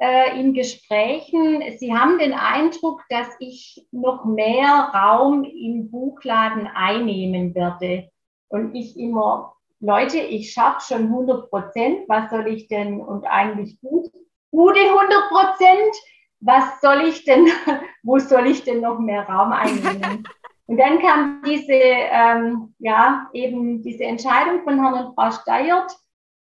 äh, 0.00 0.38
in 0.38 0.54
Gesprächen, 0.54 1.62
Sie 1.78 1.94
haben 1.94 2.18
den 2.18 2.32
Eindruck, 2.32 3.02
dass 3.08 3.28
ich 3.38 3.86
noch 3.92 4.24
mehr 4.24 4.90
Raum 4.94 5.44
im 5.44 5.90
Buchladen 5.90 6.66
einnehmen 6.66 7.54
werde. 7.54 8.10
Und 8.48 8.74
ich 8.74 8.98
immer, 8.98 9.54
Leute, 9.80 10.18
ich 10.18 10.52
schaffe 10.52 10.94
schon 10.94 11.06
100 11.06 11.50
Prozent, 11.50 12.08
was 12.08 12.30
soll 12.30 12.48
ich 12.48 12.68
denn, 12.68 13.00
und 13.00 13.24
eigentlich 13.24 13.80
gut, 13.80 14.10
gute 14.50 14.80
100 14.80 15.28
Prozent, 15.28 15.94
was 16.40 16.80
soll 16.80 17.02
ich 17.08 17.24
denn, 17.24 17.46
wo 18.02 18.18
soll 18.18 18.46
ich 18.46 18.64
denn 18.64 18.80
noch 18.80 18.98
mehr 18.98 19.28
Raum 19.28 19.52
einnehmen? 19.52 20.24
Und 20.66 20.78
dann 20.78 21.00
kam 21.00 21.42
diese, 21.44 21.72
ähm, 21.72 22.74
ja, 22.78 23.28
eben 23.34 23.82
diese 23.82 24.04
Entscheidung 24.04 24.62
von 24.62 24.80
Herrn 24.80 25.06
und 25.06 25.14
Frau 25.14 25.30
Steyert, 25.30 25.92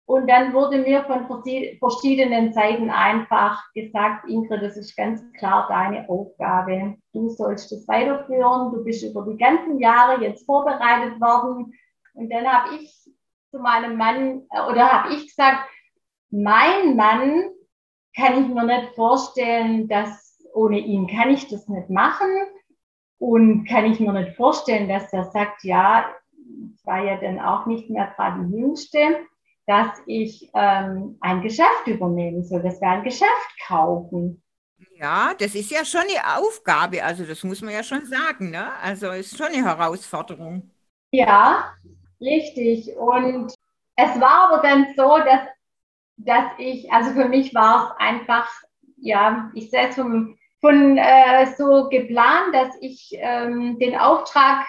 und 0.07 0.29
dann 0.31 0.55
wurde 0.55 0.79
mir 0.79 1.03
von 1.05 1.27
verschiedenen 1.27 2.53
Seiten 2.53 2.91
einfach 2.91 3.61
gesagt, 3.75 4.29
Ingrid, 4.29 4.63
das 4.63 4.77
ist 4.77 4.97
ganz 4.97 5.21
klar 5.33 5.67
deine 5.69 6.09
Aufgabe. 6.09 6.97
Du 7.13 7.29
sollst 7.29 7.73
das 7.73 7.89
weiterführen. 7.89 8.73
Du 8.73 8.85
bist 8.85 9.03
über 9.03 9.27
die 9.29 9.37
ganzen 9.37 9.81
Jahre 9.81 10.23
jetzt 10.23 10.47
vorbereitet 10.47 11.21
worden. 11.21 11.75
Und 12.15 12.31
dann 12.31 12.47
habe 12.47 12.77
ich 12.77 12.95
zu 13.51 13.59
meinem 13.59 13.97
Mann 13.97 14.43
äh, 14.53 14.71
oder 14.71 14.93
habe 14.93 15.13
ich 15.13 15.27
gesagt, 15.27 15.69
mein 16.31 16.95
Mann 16.95 17.51
kann 18.15 18.45
ich 18.45 18.49
mir 18.49 18.65
nicht 18.65 18.95
vorstellen, 18.95 19.89
dass 19.89 20.41
ohne 20.55 20.79
ihn 20.79 21.09
kann 21.09 21.31
ich 21.31 21.49
das 21.49 21.67
nicht 21.67 21.91
machen. 21.91 22.29
Und 23.19 23.65
kann 23.65 23.87
ich 23.87 23.99
mir 23.99 24.13
nicht 24.13 24.37
vorstellen, 24.37 24.89
dass 24.89 25.13
er 25.13 25.25
sagt, 25.25 25.65
ja, 25.65 26.05
ich 26.73 26.87
war 26.87 27.03
ja 27.03 27.17
dann 27.17 27.41
auch 27.41 27.67
nicht 27.67 27.91
mehr 27.91 28.13
gerade 28.17 28.45
die 28.47 28.57
Jüngste 28.57 29.27
dass 29.67 29.89
ich 30.07 30.49
ähm, 30.55 31.17
ein 31.21 31.43
Geschäft 31.43 31.87
übernehmen 31.87 32.45
soll, 32.45 32.63
dass 32.63 32.81
wir 32.81 32.89
ein 32.89 33.05
Geschäft 33.05 33.51
kaufen. 33.67 34.43
Ja, 34.99 35.35
das 35.39 35.55
ist 35.55 35.71
ja 35.71 35.85
schon 35.85 36.03
eine 36.03 36.39
Aufgabe, 36.39 37.03
also 37.03 37.25
das 37.25 37.43
muss 37.43 37.63
man 37.63 37.73
ja 37.73 37.83
schon 37.83 38.05
sagen, 38.07 38.51
ne? 38.51 38.73
Also 38.83 39.11
ist 39.11 39.37
schon 39.37 39.47
eine 39.47 39.65
Herausforderung. 39.65 40.71
Ja, 41.11 41.75
richtig. 42.21 42.95
Und 42.97 43.55
es 43.97 44.21
war 44.21 44.51
aber 44.51 44.63
dann 44.63 44.87
so, 44.97 45.19
dass, 45.19 45.49
dass 46.17 46.53
ich, 46.59 46.93
also 46.93 47.13
für 47.13 47.29
mich 47.29 47.55
war 47.55 47.91
es 47.91 48.07
einfach, 48.07 48.49
ja, 48.99 49.51
ich 49.55 49.71
sehe 49.71 49.89
es 49.89 49.95
von, 49.95 50.39
von 50.61 50.99
äh, 50.99 51.47
so 51.57 51.89
geplant, 51.89 52.55
dass 52.55 52.77
ich 52.81 53.11
ähm, 53.15 53.79
den 53.79 53.99
Auftrag, 53.99 54.67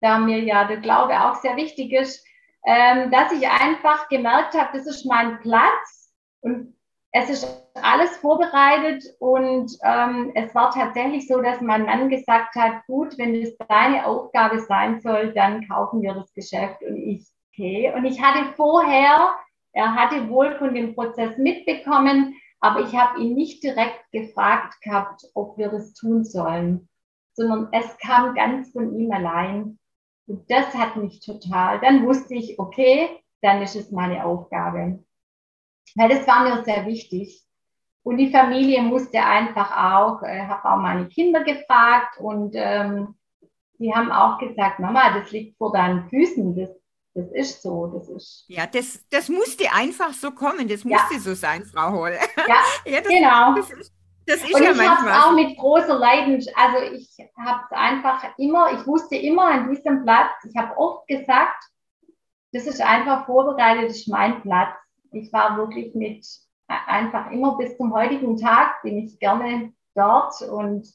da 0.00 0.18
mir 0.18 0.40
ja 0.40 0.64
der 0.64 0.78
Glaube 0.78 1.18
auch 1.18 1.36
sehr 1.36 1.56
wichtig 1.56 1.92
ist, 1.92 2.24
ähm, 2.66 3.10
dass 3.10 3.32
ich 3.32 3.48
einfach 3.48 4.08
gemerkt 4.08 4.54
habe, 4.54 4.76
das 4.76 4.86
ist 4.86 5.04
mein 5.04 5.40
Platz 5.40 6.12
und 6.40 6.74
es 7.12 7.30
ist 7.30 7.64
alles 7.74 8.16
vorbereitet 8.16 9.04
und 9.20 9.70
ähm, 9.84 10.32
es 10.34 10.52
war 10.54 10.70
tatsächlich 10.72 11.28
so, 11.28 11.40
dass 11.40 11.60
mein 11.60 11.84
Mann 11.84 12.08
gesagt 12.08 12.56
hat, 12.56 12.84
gut, 12.86 13.16
wenn 13.18 13.34
es 13.36 13.56
deine 13.68 14.06
Aufgabe 14.06 14.60
sein 14.60 15.00
soll, 15.00 15.32
dann 15.32 15.66
kaufen 15.68 16.02
wir 16.02 16.14
das 16.14 16.32
Geschäft 16.34 16.82
und 16.82 16.96
ich, 16.96 17.24
okay. 17.52 17.92
Und 17.94 18.04
ich 18.04 18.20
hatte 18.20 18.52
vorher, 18.56 19.34
er 19.72 19.94
hatte 19.94 20.28
wohl 20.28 20.56
von 20.58 20.74
dem 20.74 20.94
Prozess 20.94 21.36
mitbekommen, 21.38 22.34
aber 22.60 22.80
ich 22.80 22.96
habe 22.96 23.20
ihn 23.20 23.34
nicht 23.34 23.62
direkt 23.62 24.10
gefragt 24.10 24.80
gehabt, 24.80 25.22
ob 25.34 25.56
wir 25.56 25.68
das 25.68 25.92
tun 25.94 26.24
sollen, 26.24 26.88
sondern 27.34 27.68
es 27.72 27.96
kam 27.98 28.34
ganz 28.34 28.72
von 28.72 28.98
ihm 28.98 29.12
allein. 29.12 29.78
Und 30.26 30.50
das 30.50 30.74
hat 30.74 30.96
mich 30.96 31.20
total, 31.20 31.80
dann 31.80 32.06
wusste 32.06 32.34
ich, 32.34 32.58
okay, 32.58 33.10
dann 33.42 33.62
ist 33.62 33.76
es 33.76 33.90
meine 33.90 34.24
Aufgabe. 34.24 35.04
Weil 35.96 36.08
das 36.08 36.26
war 36.26 36.44
mir 36.44 36.64
sehr 36.64 36.86
wichtig. 36.86 37.42
Und 38.02 38.18
die 38.18 38.30
Familie 38.30 38.82
musste 38.82 39.22
einfach 39.22 39.70
auch, 39.70 40.22
äh, 40.22 40.46
habe 40.46 40.70
auch 40.70 40.78
meine 40.78 41.08
Kinder 41.08 41.42
gefragt 41.42 42.18
und 42.18 42.52
ähm, 42.54 43.14
die 43.78 43.94
haben 43.94 44.12
auch 44.12 44.38
gesagt, 44.38 44.78
Mama, 44.78 45.18
das 45.18 45.30
liegt 45.30 45.56
vor 45.56 45.72
deinen 45.72 46.08
Füßen, 46.10 46.54
das, 46.54 46.70
das 47.14 47.30
ist 47.32 47.62
so, 47.62 47.86
das 47.86 48.08
ist. 48.08 48.44
Ja, 48.48 48.66
das, 48.66 49.04
das 49.08 49.28
musste 49.30 49.72
einfach 49.72 50.12
so 50.12 50.32
kommen, 50.32 50.68
das 50.68 50.84
musste 50.84 51.14
ja. 51.14 51.20
so 51.20 51.34
sein, 51.34 51.64
Frau 51.64 51.92
Holl. 51.92 52.18
Ja, 52.46 52.56
ja 52.92 53.00
das, 53.00 53.08
genau. 53.08 53.54
Das 53.54 53.70
ist, 53.70 53.93
das 54.26 54.36
ist 54.42 54.54
und 54.54 54.62
ja 54.62 54.72
ich 54.72 54.88
habe 54.88 55.08
es 55.08 55.16
auch 55.16 55.32
mit 55.32 55.56
großer 55.58 55.98
Leidenschaft, 55.98 56.56
also 56.56 56.94
ich 56.94 57.08
habe 57.36 57.60
es 57.64 57.76
einfach 57.76 58.38
immer, 58.38 58.72
ich 58.72 58.86
wusste 58.86 59.16
immer 59.16 59.46
an 59.46 59.70
diesem 59.70 60.02
Platz, 60.02 60.32
ich 60.48 60.56
habe 60.56 60.76
oft 60.76 61.06
gesagt, 61.06 61.64
das 62.52 62.66
ist 62.66 62.80
einfach 62.80 63.26
vorbereitet, 63.26 63.90
das 63.90 63.98
ist 63.98 64.08
mein 64.08 64.40
Platz. 64.42 64.74
Ich 65.10 65.32
war 65.32 65.56
wirklich 65.56 65.94
mit 65.94 66.24
einfach 66.66 67.30
immer 67.30 67.56
bis 67.58 67.76
zum 67.76 67.92
heutigen 67.92 68.36
Tag 68.36 68.82
bin 68.82 68.98
ich 68.98 69.18
gerne 69.18 69.72
dort 69.94 70.40
und 70.42 70.88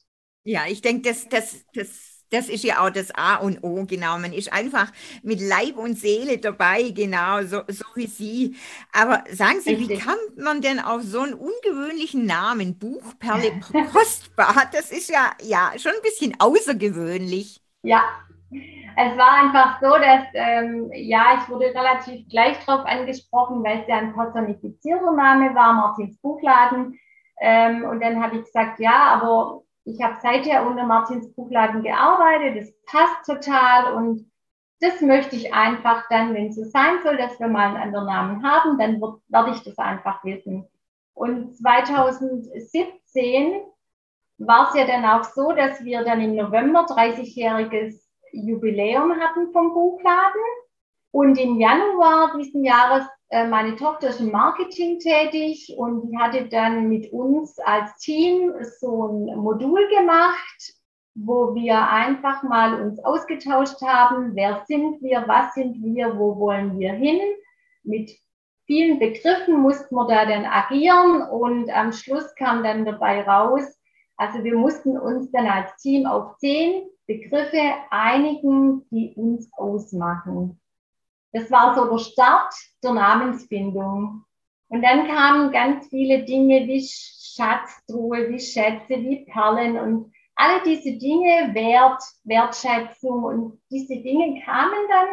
ja, 0.45 0.61
ich 0.67 0.81
denke, 0.81 1.09
das, 1.09 1.27
das, 1.27 1.65
das, 1.73 2.18
das 2.31 2.49
ist 2.49 2.63
ja 2.63 2.85
auch 2.85 2.89
das 2.89 3.11
A 3.15 3.35
und 3.35 3.63
O, 3.63 3.85
genau. 3.85 4.17
Man 4.17 4.33
ist 4.33 4.51
einfach 4.51 4.91
mit 5.23 5.41
Leib 5.41 5.77
und 5.77 5.97
Seele 5.97 6.37
dabei, 6.37 6.91
genau, 6.91 7.41
so, 7.43 7.61
so 7.67 7.85
wie 7.95 8.07
Sie. 8.07 8.55
Aber 8.93 9.23
sagen 9.31 9.61
Sie, 9.61 9.73
Richtig. 9.73 9.99
wie 9.99 10.03
kommt 10.03 10.37
man 10.37 10.61
denn 10.61 10.79
auf 10.79 11.03
so 11.03 11.21
einen 11.21 11.33
ungewöhnlichen 11.33 12.25
Namen, 12.25 12.77
Buchperle 12.77 13.51
Postbar? 13.91 14.69
Das 14.71 14.91
ist 14.91 15.09
ja, 15.09 15.31
ja 15.41 15.71
schon 15.77 15.91
ein 15.91 16.01
bisschen 16.01 16.35
außergewöhnlich. 16.39 17.61
Ja, 17.81 18.03
es 18.51 19.17
war 19.17 19.31
einfach 19.43 19.79
so, 19.79 19.91
dass, 19.91 20.25
ähm, 20.33 20.91
ja, 20.93 21.39
ich 21.39 21.49
wurde 21.49 21.67
relativ 21.67 22.27
gleich 22.27 22.59
drauf 22.65 22.85
angesprochen, 22.85 23.63
weil 23.63 23.79
es 23.79 23.87
ja 23.87 23.97
ein 23.97 24.13
personifizierter 24.13 25.11
Name 25.13 25.55
war, 25.55 25.73
Martins 25.73 26.17
Buchladen. 26.21 26.99
Ähm, 27.39 27.85
und 27.85 28.01
dann 28.01 28.21
habe 28.21 28.37
ich 28.37 28.43
gesagt, 28.43 28.79
ja, 28.79 29.13
aber 29.13 29.61
ich 29.89 30.01
habe 30.01 30.17
seither 30.21 30.65
unter 30.65 30.85
Martins 30.85 31.33
Buchladen 31.33 31.83
gearbeitet, 31.83 32.61
das 32.61 32.73
passt 32.85 33.25
total 33.25 33.93
und 33.93 34.29
das 34.81 35.01
möchte 35.01 35.35
ich 35.35 35.53
einfach 35.53 36.05
dann, 36.09 36.33
wenn 36.33 36.47
es 36.47 36.55
so 36.55 36.63
sein 36.63 36.99
soll, 37.03 37.17
dass 37.17 37.37
wir 37.39 37.47
mal 37.47 37.67
einen 37.67 37.77
anderen 37.77 38.05
Namen 38.05 38.43
haben, 38.43 38.77
dann 38.77 39.01
werde 39.01 39.51
ich 39.51 39.61
das 39.63 39.77
einfach 39.77 40.23
wissen. 40.23 40.65
Und 41.13 41.57
2017 41.57 43.61
war 44.37 44.69
es 44.69 44.75
ja 44.75 44.87
dann 44.87 45.03
auch 45.03 45.25
so, 45.25 45.51
dass 45.51 45.83
wir 45.83 46.05
dann 46.05 46.21
im 46.21 46.35
November 46.35 46.85
30-jähriges 46.85 48.07
Jubiläum 48.31 49.19
hatten 49.19 49.51
vom 49.51 49.73
Buchladen. 49.73 50.41
Und 51.11 51.37
im 51.39 51.59
Januar 51.59 52.37
diesen 52.37 52.63
Jahres, 52.63 53.05
äh, 53.29 53.47
meine 53.47 53.75
Tochter 53.75 54.09
ist 54.09 54.19
im 54.19 54.31
Marketing 54.31 54.99
tätig 54.99 55.73
und 55.77 56.07
die 56.07 56.17
hatte 56.17 56.47
dann 56.47 56.87
mit 56.87 57.11
uns 57.11 57.57
als 57.59 57.95
Team 57.97 58.53
so 58.79 59.07
ein 59.07 59.37
Modul 59.37 59.87
gemacht, 59.89 60.73
wo 61.15 61.55
wir 61.55 61.89
einfach 61.89 62.43
mal 62.43 62.81
uns 62.81 63.03
ausgetauscht 63.03 63.81
haben, 63.81 64.35
wer 64.35 64.63
sind 64.67 65.01
wir, 65.01 65.23
was 65.27 65.53
sind 65.55 65.81
wir, 65.83 66.17
wo 66.17 66.37
wollen 66.37 66.77
wir 66.77 66.93
hin. 66.93 67.19
Mit 67.83 68.11
vielen 68.65 68.99
Begriffen 68.99 69.59
mussten 69.59 69.95
wir 69.95 70.07
da 70.07 70.25
dann 70.25 70.45
agieren 70.45 71.23
und 71.23 71.71
am 71.71 71.91
Schluss 71.91 72.35
kam 72.35 72.63
dann 72.63 72.85
dabei 72.85 73.23
raus, 73.23 73.79
also 74.15 74.43
wir 74.43 74.55
mussten 74.55 74.97
uns 74.97 75.31
dann 75.31 75.47
als 75.47 75.75
Team 75.77 76.05
auf 76.05 76.37
zehn 76.37 76.83
Begriffe 77.07 77.73
einigen, 77.89 78.85
die 78.91 79.13
uns 79.15 79.49
ausmachen. 79.53 80.59
Das 81.31 81.49
war 81.51 81.75
so 81.75 81.89
der 81.89 81.99
Start 81.99 82.53
der 82.83 82.93
Namensfindung. 82.93 84.23
Und 84.69 84.81
dann 84.83 85.07
kamen 85.07 85.51
ganz 85.51 85.87
viele 85.87 86.23
Dinge 86.25 86.67
wie 86.67 86.87
Schatztruhe, 86.87 88.29
wie 88.29 88.39
Schätze, 88.39 88.89
wie 88.89 89.25
Perlen 89.25 89.77
und 89.77 90.13
alle 90.35 90.61
diese 90.63 90.93
Dinge, 90.93 91.53
Wert, 91.53 92.01
Wertschätzung 92.23 93.23
und 93.23 93.61
diese 93.69 93.97
Dinge 93.97 94.41
kamen 94.45 94.87
dann. 94.89 95.07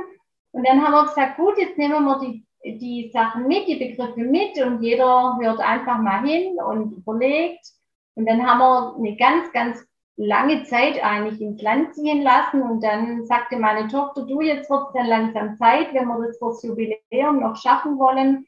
Und 0.53 0.67
dann 0.67 0.83
haben 0.83 0.93
wir 0.93 1.07
gesagt, 1.07 1.37
gut, 1.37 1.59
jetzt 1.59 1.77
nehmen 1.77 2.05
wir 2.05 2.19
die, 2.21 2.47
die 2.79 3.11
Sachen 3.13 3.47
mit, 3.47 3.67
die 3.67 3.77
Begriffe 3.77 4.21
mit 4.21 4.57
und 4.63 4.83
jeder 4.83 5.37
hört 5.41 5.61
einfach 5.61 5.99
mal 5.99 6.25
hin 6.25 6.59
und 6.61 6.93
überlegt. 6.93 7.67
Und 8.15 8.27
dann 8.27 8.47
haben 8.47 8.61
wir 8.61 8.95
eine 8.97 9.17
ganz, 9.17 9.53
ganz 9.53 9.85
lange 10.17 10.65
Zeit 10.65 11.03
eigentlich 11.03 11.41
ins 11.41 11.61
Land 11.61 11.95
ziehen 11.95 12.23
lassen 12.23 12.63
und 12.63 12.83
dann 12.83 13.25
sagte 13.27 13.59
meine 13.59 13.89
Tochter, 13.89 14.23
du, 14.23 14.41
jetzt 14.41 14.71
wird 14.71 14.89
es 14.89 14.93
dann 14.95 15.07
langsam 15.07 15.57
Zeit, 15.57 15.93
wenn 15.93 16.09
wir 16.09 16.27
das 16.27 16.39
fürs 16.39 16.63
Jubiläum 16.63 17.41
noch 17.41 17.57
schaffen 17.57 17.99
wollen, 17.99 18.47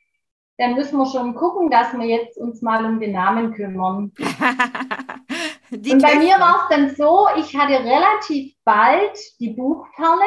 dann 0.57 0.75
müssen 0.75 0.99
wir 0.99 1.07
schon 1.07 1.35
gucken, 1.35 1.71
dass 1.71 1.93
wir 1.93 2.07
jetzt 2.07 2.39
uns 2.39 2.63
mal 2.63 2.85
um 2.85 2.99
den 2.99 3.13
Namen 3.13 3.53
kümmern. 3.53 4.13
und 5.71 6.03
bei 6.03 6.15
mir 6.17 6.41
war 6.41 6.63
es 6.63 6.77
dann 6.77 6.97
so, 6.97 7.29
ich 7.37 7.57
hatte 7.57 7.85
relativ 7.85 8.55
bald 8.65 9.19
die 9.39 9.51
Buchperle, 9.51 10.25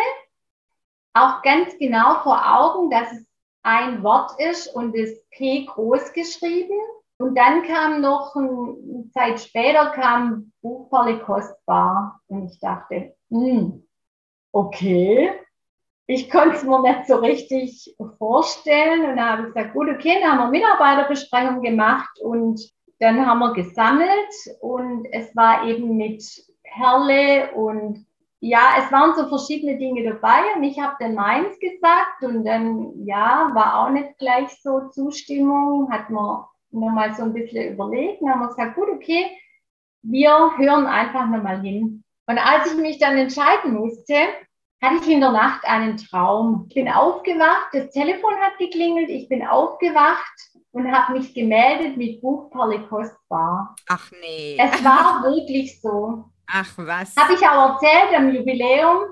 auch 1.13 1.41
ganz 1.41 1.77
genau 1.77 2.21
vor 2.23 2.39
Augen, 2.45 2.89
dass 2.89 3.11
es 3.11 3.25
ein 3.63 4.01
Wort 4.03 4.39
ist 4.39 4.67
und 4.67 4.95
das 4.95 5.09
P 5.31 5.65
groß 5.65 6.13
geschrieben. 6.13 6.79
Und 7.21 7.35
dann 7.35 7.63
kam 7.63 8.01
noch 8.01 8.35
eine 8.35 9.09
Zeit 9.13 9.39
später 9.39 9.91
kam 9.91 10.51
Buchperle 10.61 11.19
kostbar. 11.19 12.19
Und 12.27 12.51
ich 12.51 12.59
dachte, 12.59 13.13
hm, 13.29 13.87
okay. 14.51 15.31
Ich 16.07 16.29
konnte 16.29 16.57
es 16.57 16.63
mir 16.63 16.81
nicht 16.81 17.07
so 17.07 17.15
richtig 17.17 17.95
vorstellen. 18.17 19.09
Und 19.09 19.17
da 19.17 19.29
habe 19.29 19.41
ich 19.43 19.53
gesagt, 19.53 19.73
gut, 19.73 19.87
okay, 19.89 20.19
dann 20.21 20.31
haben 20.31 20.51
wir 20.51 20.59
Mitarbeiterbesprechung 20.59 21.61
gemacht 21.61 22.19
und 22.21 22.59
dann 22.99 23.25
haben 23.25 23.39
wir 23.39 23.53
gesammelt 23.53 24.31
und 24.59 25.07
es 25.11 25.35
war 25.35 25.65
eben 25.65 25.97
mit 25.97 26.23
Perle 26.63 27.51
und 27.55 28.05
ja, 28.39 28.75
es 28.79 28.91
waren 28.91 29.15
so 29.15 29.27
verschiedene 29.27 29.77
Dinge 29.77 30.03
dabei 30.03 30.55
und 30.55 30.63
ich 30.63 30.79
habe 30.79 30.95
dann 30.99 31.15
meins 31.15 31.59
gesagt 31.59 32.23
und 32.23 32.45
dann, 32.45 32.91
ja, 33.05 33.51
war 33.53 33.79
auch 33.79 33.89
nicht 33.89 34.17
gleich 34.19 34.49
so 34.61 34.89
Zustimmung, 34.89 35.91
hat 35.91 36.09
man 36.09 36.43
nochmal 36.71 37.13
so 37.13 37.23
ein 37.23 37.33
bisschen 37.33 37.73
überlegt 37.73 38.21
und 38.21 38.29
haben 38.29 38.41
wir 38.41 38.47
gesagt, 38.47 38.75
gut, 38.75 38.89
okay, 38.89 39.25
wir 40.03 40.57
hören 40.57 40.87
einfach 40.87 41.27
nochmal 41.27 41.61
hin. 41.61 42.03
Und 42.27 42.37
als 42.37 42.71
ich 42.71 42.77
mich 42.77 42.97
dann 42.97 43.17
entscheiden 43.17 43.73
musste, 43.73 44.15
hatte 44.81 44.95
ich 45.01 45.09
in 45.09 45.21
der 45.21 45.31
Nacht 45.31 45.63
einen 45.65 45.97
Traum. 45.97 46.65
Ich 46.69 46.75
bin 46.75 46.89
aufgewacht, 46.89 47.67
das 47.73 47.91
Telefon 47.91 48.33
hat 48.37 48.57
geklingelt, 48.57 49.09
ich 49.09 49.29
bin 49.29 49.45
aufgewacht 49.45 50.33
und 50.71 50.91
habe 50.91 51.13
mich 51.13 51.33
gemeldet 51.33 51.97
mit 51.97 52.21
Buchperle 52.21 52.87
Kostbar. 52.87 53.75
Ach 53.89 54.11
nee. 54.21 54.57
Es 54.59 54.83
war 54.83 55.23
wirklich 55.23 55.79
so. 55.81 56.25
Ach 56.47 56.73
was. 56.77 57.15
Habe 57.15 57.33
ich 57.33 57.47
auch 57.47 57.73
erzählt 57.73 58.15
am 58.15 58.33
Jubiläum, 58.33 59.03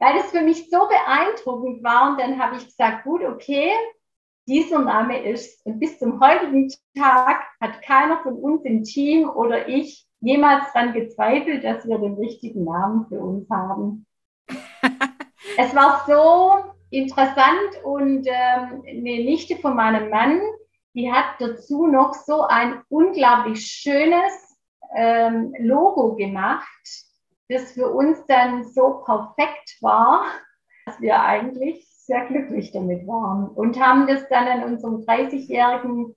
weil 0.00 0.14
das 0.16 0.30
für 0.30 0.40
mich 0.40 0.68
so 0.68 0.88
beeindruckend 0.88 1.82
war. 1.84 2.10
Und 2.10 2.20
dann 2.20 2.38
habe 2.38 2.56
ich 2.56 2.64
gesagt, 2.64 3.04
gut, 3.04 3.22
okay, 3.22 3.70
dieser 4.48 4.80
Name 4.80 5.22
ist. 5.22 5.64
Und 5.64 5.78
bis 5.78 5.98
zum 5.98 6.20
heutigen 6.20 6.72
Tag 6.96 7.42
hat 7.60 7.82
keiner 7.82 8.20
von 8.22 8.34
uns 8.34 8.64
im 8.64 8.82
Team 8.82 9.28
oder 9.28 9.68
ich 9.68 10.06
jemals 10.20 10.64
daran 10.72 10.94
gezweifelt, 10.94 11.62
dass 11.62 11.86
wir 11.86 11.98
den 11.98 12.14
richtigen 12.14 12.64
Namen 12.64 13.06
für 13.08 13.20
uns 13.20 13.48
haben. 13.50 14.06
es 15.58 15.74
war 15.74 16.04
so 16.06 16.72
interessant 16.90 17.84
und 17.84 18.26
ähm, 18.26 18.82
eine 18.86 19.24
Nichte 19.24 19.56
von 19.56 19.76
meinem 19.76 20.08
Mann, 20.10 20.40
die 20.94 21.12
hat 21.12 21.26
dazu 21.38 21.86
noch 21.86 22.14
so 22.14 22.42
ein 22.42 22.80
unglaublich 22.88 23.64
schönes 23.66 24.56
ähm, 24.96 25.54
Logo 25.58 26.16
gemacht, 26.16 26.66
das 27.50 27.72
für 27.72 27.90
uns 27.90 28.24
dann 28.26 28.64
so 28.64 29.02
perfekt 29.04 29.76
war, 29.82 30.24
dass 30.86 31.00
wir 31.00 31.20
eigentlich 31.20 31.87
sehr 32.08 32.26
glücklich 32.26 32.72
damit 32.72 33.06
waren 33.06 33.50
und 33.50 33.78
haben 33.78 34.06
das 34.06 34.26
dann 34.30 34.48
an 34.48 34.64
unserem 34.64 35.02
30-jährigen, 35.02 36.16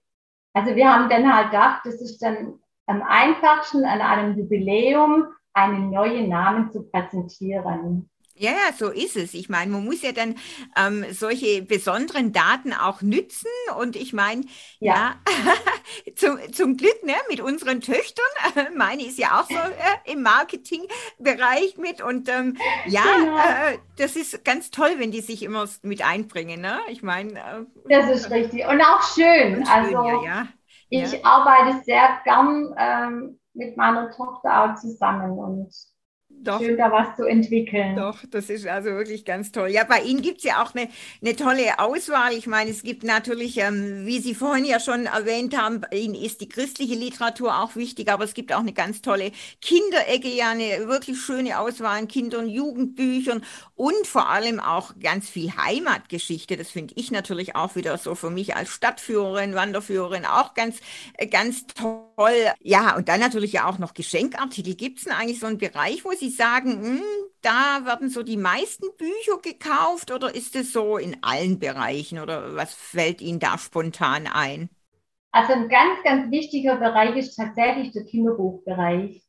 also 0.54 0.76
wir 0.76 0.92
haben 0.92 1.10
dann 1.10 1.36
halt 1.36 1.52
gedacht, 1.52 1.82
das 1.84 2.02
ist 2.02 2.22
dann 2.22 2.60
am 2.88 3.04
einfachsten 3.04 3.84
an 3.84 4.00
einem 4.00 4.38
Jubiläum 4.38 5.26
einen 5.54 5.92
neuen 5.92 6.30
Namen 6.30 6.72
zu 6.72 6.90
präsentieren. 6.90 8.10
Ja, 8.42 8.54
ja, 8.54 8.74
so 8.76 8.90
ist 8.90 9.16
es. 9.18 9.36
Ich 9.36 9.50
meine, 9.50 9.72
man 9.72 9.86
muss 9.86 10.02
ja 10.02 10.14
dann 10.14 10.34
ähm, 10.76 11.06
solche 11.12 11.62
besonderen 11.62 12.34
Daten 12.34 12.74
auch 12.74 13.04
nützen. 13.04 13.52
Und 13.78 13.96
ich 13.96 14.14
meine, 14.14 14.42
ja, 14.80 15.14
ja 15.28 16.14
zum, 16.16 16.40
zum 16.52 16.76
Glück 16.76 17.04
ne, 17.04 17.14
mit 17.30 17.40
unseren 17.40 17.82
Töchtern, 17.82 18.26
meine 18.76 19.04
ist 19.04 19.20
ja 19.20 19.40
auch 19.40 19.48
so 19.48 19.54
äh, 19.54 20.12
im 20.12 20.24
Marketingbereich 20.24 21.78
mit. 21.78 22.02
Und 22.02 22.30
ähm, 22.30 22.58
ja, 22.88 23.04
genau. 23.16 23.38
äh, 23.38 23.78
das 23.98 24.16
ist 24.16 24.44
ganz 24.44 24.72
toll, 24.72 24.96
wenn 24.98 25.12
die 25.12 25.22
sich 25.22 25.44
immer 25.44 25.70
mit 25.84 26.04
einbringen. 26.04 26.62
Ne? 26.62 26.80
Ich 26.88 27.04
meine. 27.04 27.40
Äh, 27.40 27.66
das 27.90 28.10
ist 28.10 28.32
richtig. 28.32 28.66
Und 28.66 28.82
auch 28.82 29.04
schön. 29.04 29.58
Und 29.58 29.68
schön 29.68 29.96
also, 29.96 30.04
ja, 30.04 30.24
ja. 30.24 30.48
ich 30.90 31.24
arbeite 31.24 31.84
sehr 31.84 32.20
gern 32.24 32.74
ähm, 32.76 33.40
mit 33.54 33.78
meiner 33.78 34.10
Tochter 34.10 34.64
auch 34.64 34.76
zusammen. 34.80 35.30
Und 35.38 35.72
doch, 36.44 36.60
Schön, 36.60 36.78
da 36.78 36.92
was 36.92 37.16
zu 37.16 37.26
entwickeln. 37.26 37.96
Doch, 37.96 38.20
das 38.30 38.50
ist 38.50 38.66
also 38.66 38.90
wirklich 38.90 39.26
ganz 39.26 39.52
toll. 39.52 39.70
Ja, 39.70 39.84
bei 39.84 40.02
Ihnen 40.02 40.22
gibt 40.22 40.40
es 40.40 40.44
ja 40.44 40.64
auch 40.64 40.74
eine, 40.74 40.90
eine 41.22 41.36
tolle 41.36 41.78
Auswahl. 41.80 42.34
Ich 42.34 42.48
meine, 42.48 42.72
es 42.72 42.82
gibt 42.82 43.04
natürlich, 43.04 43.58
ähm, 43.58 44.06
wie 44.06 44.20
Sie 44.20 44.34
vorhin 44.34 44.66
ja 44.66 44.80
schon 44.80 45.06
erwähnt 45.06 45.56
haben, 45.56 45.82
bei 45.82 45.98
Ihnen 45.98 46.16
ist 46.16 46.42
die 46.42 46.50
christliche 46.50 46.96
Literatur 46.96 47.60
auch 47.60 47.76
wichtig, 47.76 48.12
aber 48.12 48.24
es 48.24 48.34
gibt 48.34 48.54
auch 48.54 48.60
eine 48.60 48.74
ganz 48.74 49.02
tolle 49.02 49.32
Kinderecke, 49.62 50.30
ja, 50.30 50.50
eine 50.50 50.88
wirklich 50.88 51.20
schöne 51.20 51.60
Auswahl 51.60 52.00
an 52.00 52.08
Kinder- 52.08 52.40
und 52.40 52.50
Jugendbüchern 52.50 53.44
und 53.76 54.08
vor 54.08 54.30
allem 54.30 54.60
auch 54.60 54.94
ganz 55.00 55.30
viel 55.30 55.52
Heimatgeschichte. 55.56 56.58
Das 56.58 56.72
finde 56.72 56.96
ich 56.98 57.12
natürlich 57.12 57.56
auch 57.56 57.76
wieder 57.76 57.98
so 57.98 58.16
für 58.16 58.32
mich 58.32 58.56
als 58.56 58.70
Stadtführerin, 58.70 59.54
Wanderführerin 59.54 60.26
auch 60.26 60.56
ganz, 60.56 60.80
äh, 61.18 61.28
ganz 61.28 61.68
toll. 61.68 62.32
Ja, 62.62 62.96
und 62.96 63.10
dann 63.10 63.20
natürlich 63.20 63.54
ja 63.54 63.68
auch 63.68 63.78
noch 63.78 63.94
Geschenkartikel. 63.94 64.76
Gibt 64.76 65.00
es 65.00 65.04
denn 65.06 65.14
eigentlich 65.14 65.40
so 65.40 65.48
einen 65.48 65.58
Bereich, 65.58 66.04
wo 66.04 66.12
Sie 66.12 66.31
sagen, 66.36 66.82
hm, 66.84 67.02
da 67.42 67.86
werden 67.86 68.10
so 68.10 68.24
die 68.24 68.38
meisten 68.38 68.88
Bücher 68.98 69.40
gekauft 69.42 70.12
oder 70.12 70.34
ist 70.34 70.56
es 70.56 70.74
so 70.74 70.98
in 70.98 71.18
allen 71.22 71.60
Bereichen 71.60 72.20
oder 72.20 72.56
was 72.56 72.74
fällt 72.74 73.22
Ihnen 73.22 73.40
da 73.40 73.58
spontan 73.58 74.28
ein? 74.28 74.70
Also 75.32 75.54
ein 75.54 75.70
ganz, 75.70 76.04
ganz 76.04 76.30
wichtiger 76.30 76.76
Bereich 76.76 77.16
ist 77.16 77.36
tatsächlich 77.36 77.94
der 77.94 78.04
Kinderbuchbereich, 78.04 79.24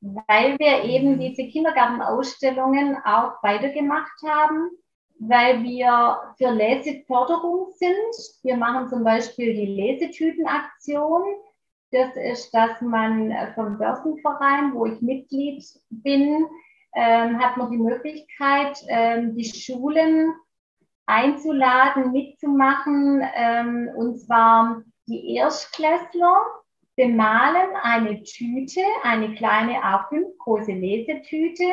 weil 0.00 0.58
wir 0.58 0.84
eben 0.84 1.14
mhm. 1.14 1.20
diese 1.20 1.48
Kindergartenausstellungen 1.48 2.96
auch 3.04 3.42
weitergemacht 3.42 4.22
haben, 4.24 4.70
weil 5.18 5.62
wir 5.62 6.18
für 6.36 6.50
Leseförderung 6.50 7.72
sind. 7.72 8.42
Wir 8.42 8.56
machen 8.56 8.88
zum 8.88 9.02
Beispiel 9.02 9.54
die 9.54 9.66
Lesetütenaktion 9.66 11.22
das 11.92 12.14
ist, 12.16 12.54
dass 12.54 12.80
man 12.80 13.30
äh, 13.30 13.52
vom 13.54 13.78
Börsenverein, 13.78 14.72
wo 14.74 14.86
ich 14.86 15.00
Mitglied 15.00 15.64
bin, 15.90 16.46
ähm, 16.94 17.38
hat 17.38 17.56
man 17.56 17.70
die 17.70 17.78
Möglichkeit, 17.78 18.78
ähm, 18.88 19.34
die 19.34 19.44
Schulen 19.44 20.32
einzuladen, 21.06 22.12
mitzumachen. 22.12 23.22
Ähm, 23.34 23.90
und 23.96 24.20
zwar 24.20 24.82
die 25.08 25.34
Erstklässler 25.34 26.36
bemalen 26.96 27.70
eine 27.82 28.22
Tüte, 28.22 28.82
eine 29.02 29.34
kleine 29.34 29.82
A5 29.82 30.36
große 30.38 30.72
Lesetüte. 30.72 31.64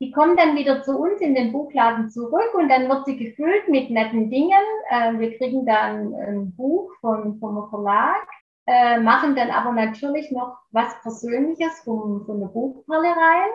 Die 0.00 0.10
kommen 0.10 0.36
dann 0.36 0.56
wieder 0.56 0.82
zu 0.82 0.98
uns 0.98 1.20
in 1.20 1.34
den 1.34 1.52
Buchladen 1.52 2.10
zurück 2.10 2.54
und 2.54 2.68
dann 2.68 2.88
wird 2.88 3.04
sie 3.06 3.16
gefüllt 3.16 3.68
mit 3.68 3.90
netten 3.90 4.30
Dingen. 4.30 4.62
Äh, 4.88 5.18
wir 5.18 5.36
kriegen 5.36 5.66
dann 5.66 6.14
ein 6.14 6.56
Buch 6.56 6.90
von, 7.00 7.38
vom 7.38 7.68
Verlag 7.68 8.26
äh, 8.66 8.98
machen 9.00 9.34
dann 9.34 9.50
aber 9.50 9.72
natürlich 9.72 10.30
noch 10.30 10.56
was 10.70 11.00
Persönliches 11.02 11.80
vom, 11.84 12.24
von 12.26 12.40
der 12.40 12.48
Buchperle 12.48 13.08
rein. 13.08 13.50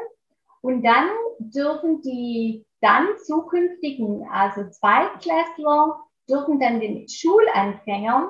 Und 0.62 0.84
dann 0.84 1.10
dürfen 1.40 2.02
die 2.02 2.66
dann 2.82 3.08
zukünftigen, 3.26 4.28
also 4.32 4.70
Zweitklässler, 4.70 6.00
dürfen 6.30 6.60
dann 6.60 6.80
den 6.80 7.08
Schulanfängern 7.08 8.28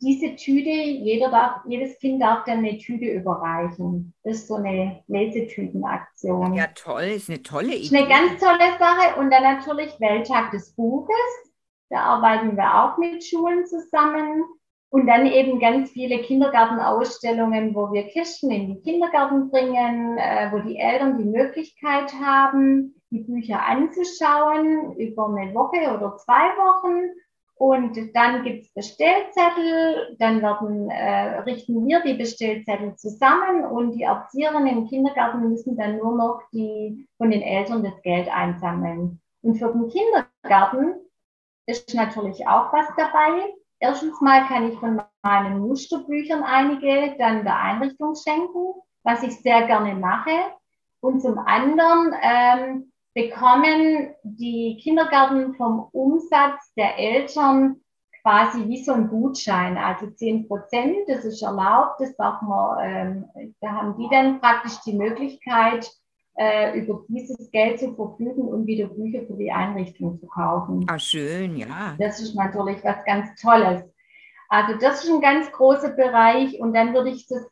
diese 0.00 0.36
Tüte, 0.36 0.70
jeder 0.70 1.30
darf, 1.30 1.60
jedes 1.66 1.98
Kind 1.98 2.22
darf 2.22 2.44
dann 2.44 2.58
eine 2.58 2.78
Tüte 2.78 3.06
überreichen. 3.06 4.14
Das 4.24 4.38
ist 4.38 4.48
so 4.48 4.56
eine 4.56 5.02
Lesetütenaktion. 5.06 6.54
Ja, 6.54 6.66
toll, 6.68 7.02
ist 7.02 7.28
eine 7.28 7.42
tolle 7.42 7.74
Idee. 7.74 7.84
Ist 7.84 7.94
eine 7.94 8.08
ganz 8.08 8.40
tolle 8.40 8.78
Sache. 8.78 9.18
Und 9.18 9.30
dann 9.30 9.42
natürlich 9.42 9.98
Welttag 10.00 10.50
des 10.50 10.72
Buches. 10.74 11.16
Da 11.88 12.00
arbeiten 12.00 12.56
wir 12.56 12.74
auch 12.74 12.98
mit 12.98 13.24
Schulen 13.24 13.64
zusammen. 13.66 14.44
Und 14.90 15.06
dann 15.06 15.26
eben 15.26 15.58
ganz 15.58 15.90
viele 15.90 16.20
Kindergartenausstellungen, 16.20 17.74
wo 17.74 17.92
wir 17.92 18.04
Kisten 18.04 18.50
in 18.50 18.68
die 18.68 18.80
Kindergarten 18.82 19.50
bringen, 19.50 20.16
äh, 20.16 20.50
wo 20.52 20.60
die 20.60 20.78
Eltern 20.78 21.18
die 21.18 21.24
Möglichkeit 21.24 22.12
haben, 22.14 22.94
die 23.10 23.20
Bücher 23.20 23.64
anzuschauen 23.64 24.94
über 24.96 25.28
eine 25.28 25.54
Woche 25.54 25.94
oder 25.94 26.16
zwei 26.16 26.48
Wochen. 26.56 27.10
Und 27.58 27.98
dann 28.14 28.44
gibt's 28.44 28.72
Bestellzettel, 28.74 30.14
dann 30.18 30.42
werden, 30.42 30.90
äh, 30.90 31.40
richten 31.40 31.86
wir 31.86 32.00
die 32.00 32.14
Bestellzettel 32.14 32.96
zusammen 32.96 33.64
und 33.64 33.92
die 33.92 34.02
Erzieherinnen 34.02 34.78
im 34.78 34.86
Kindergarten 34.86 35.48
müssen 35.48 35.76
dann 35.76 35.96
nur 35.96 36.14
noch 36.14 36.42
die 36.52 37.08
von 37.16 37.30
den 37.30 37.40
Eltern 37.40 37.82
das 37.82 38.00
Geld 38.02 38.28
einsammeln. 38.28 39.20
Und 39.40 39.54
für 39.56 39.72
den 39.72 39.88
Kindergarten 39.88 40.96
ist 41.66 41.94
natürlich 41.94 42.46
auch 42.46 42.72
was 42.74 42.88
dabei. 42.96 43.54
Erstens 43.78 44.20
mal 44.20 44.46
kann 44.46 44.70
ich 44.70 44.78
von 44.78 45.02
meinen 45.22 45.58
Musterbüchern 45.60 46.42
einige 46.42 47.14
dann 47.18 47.44
der 47.44 47.58
Einrichtung 47.58 48.14
schenken, 48.14 48.74
was 49.02 49.22
ich 49.22 49.40
sehr 49.40 49.66
gerne 49.66 49.94
mache. 49.94 50.52
Und 51.00 51.20
zum 51.20 51.38
anderen 51.38 52.14
ähm, 52.22 52.92
bekommen 53.14 54.14
die 54.22 54.78
Kindergärten 54.82 55.54
vom 55.54 55.88
Umsatz 55.92 56.72
der 56.74 56.98
Eltern 56.98 57.80
quasi 58.22 58.66
wie 58.66 58.82
so 58.82 58.92
ein 58.92 59.08
Gutschein, 59.08 59.78
also 59.78 60.10
10 60.10 60.48
Prozent, 60.48 60.96
das 61.06 61.24
ist 61.24 61.42
erlaubt, 61.42 62.00
das 62.00 62.16
darf 62.16 62.42
man, 62.42 62.78
ähm, 62.82 63.52
da 63.60 63.70
haben 63.70 63.96
die 63.96 64.08
dann 64.10 64.40
praktisch 64.40 64.80
die 64.84 64.94
Möglichkeit, 64.94 65.88
äh, 66.36 66.78
über 66.78 67.02
dieses 67.08 67.50
Geld 67.50 67.78
zu 67.80 67.94
verfügen 67.94 68.42
und 68.42 68.66
wieder 68.66 68.88
Bücher 68.88 69.26
für 69.26 69.34
die 69.34 69.50
Einrichtung 69.50 70.18
zu 70.20 70.26
kaufen. 70.26 70.84
Ah, 70.88 70.98
schön, 70.98 71.56
ja. 71.56 71.96
Das 71.98 72.20
ist 72.20 72.34
natürlich 72.34 72.82
was 72.84 73.04
ganz 73.04 73.40
Tolles. 73.40 73.82
Also 74.48 74.78
das 74.78 75.02
ist 75.02 75.10
ein 75.10 75.20
ganz 75.20 75.50
großer 75.50 75.90
Bereich 75.90 76.60
und 76.60 76.72
dann 76.74 76.94
würde 76.94 77.10
ich 77.10 77.26
das 77.26 77.42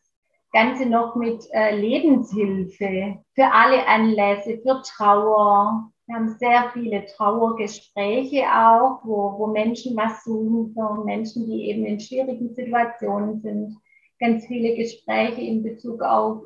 Ganze 0.52 0.86
noch 0.86 1.16
mit 1.16 1.44
äh, 1.52 1.74
Lebenshilfe 1.76 3.18
für 3.34 3.52
alle 3.52 3.86
Anlässe, 3.88 4.60
für 4.62 4.82
Trauer. 4.82 5.90
Wir 6.06 6.16
haben 6.16 6.36
sehr 6.38 6.70
viele 6.72 7.06
Trauergespräche 7.06 8.44
auch, 8.44 9.00
wo, 9.02 9.36
wo 9.38 9.46
Menschen 9.48 9.96
was 9.96 10.22
suchen, 10.22 10.72
für 10.74 11.04
Menschen, 11.04 11.46
die 11.46 11.70
eben 11.70 11.84
in 11.86 11.98
schwierigen 11.98 12.54
Situationen 12.54 13.40
sind. 13.40 13.76
Ganz 14.20 14.46
viele 14.46 14.76
Gespräche 14.76 15.40
in 15.40 15.62
Bezug 15.64 16.02
auf 16.02 16.42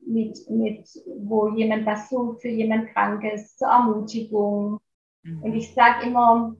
mit, 0.00 0.38
mit, 0.48 0.88
wo 1.18 1.48
jemand 1.50 1.86
was 1.86 2.08
sucht 2.08 2.42
für 2.42 2.48
jemand 2.48 2.88
Krankes, 2.92 3.56
zur 3.56 3.68
Ermutigung. 3.68 4.80
Mhm. 5.22 5.42
Und 5.42 5.54
ich 5.54 5.72
sage 5.74 6.06
immer, 6.06 6.54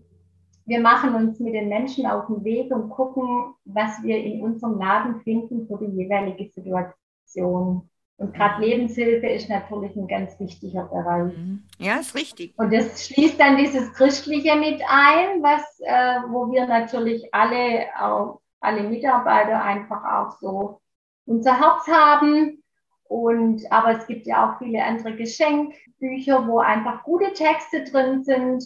wir 0.67 0.81
machen 0.81 1.15
uns 1.15 1.41
mit 1.41 1.55
den 1.55 1.69
Menschen 1.69 2.07
auf 2.07 2.27
den 2.27 2.45
Weg 2.45 2.71
und 2.71 2.91
gucken, 2.91 3.55
was 3.65 4.03
wir 4.03 4.19
in 4.23 4.43
unserem 4.43 4.79
Laden 4.79 5.21
finden 5.23 5.67
für 5.67 5.79
die 5.79 5.97
jeweilige 5.97 6.51
Situation. 6.51 7.89
Und 8.19 8.35
gerade 8.35 8.57
mhm. 8.57 8.65
Lebenshilfe 8.65 9.29
ist 9.29 9.49
natürlich 9.49 9.97
ein 9.97 10.09
ganz 10.09 10.39
wichtiger 10.39 10.85
Bereich. 10.85 11.37
Mhm. 11.37 11.63
Ja, 11.79 11.97
ist 11.97 12.15
richtig. 12.15 12.53
Und 12.59 12.73
das 12.73 13.07
schließt 13.07 13.41
dann 13.41 13.57
dieses 13.57 13.93
Christliche 13.95 14.57
mit 14.57 14.83
ein, 14.89 15.43
was, 15.43 15.81
äh, 15.81 16.21
wo 16.29 16.51
wir 16.53 16.67
natürlich 16.67 17.33
alle, 17.33 17.87
auch, 17.99 18.41
alle 18.61 18.83
Mitarbeiter 18.83 19.63
einfach 19.63 20.05
auch 20.05 20.39
so 20.41 20.81
unser 21.27 21.61
Herz 21.61 21.87
haben 21.87 22.63
und, 23.09 23.71
aber 23.73 23.99
es 23.99 24.07
gibt 24.07 24.27
ja 24.27 24.49
auch 24.49 24.59
viele 24.59 24.85
andere 24.85 25.17
Geschenkbücher, 25.17 26.47
wo 26.47 26.59
einfach 26.61 27.03
gute 27.05 27.33
Texte 27.33 27.85
drin 27.85 28.23
sind 28.23 28.65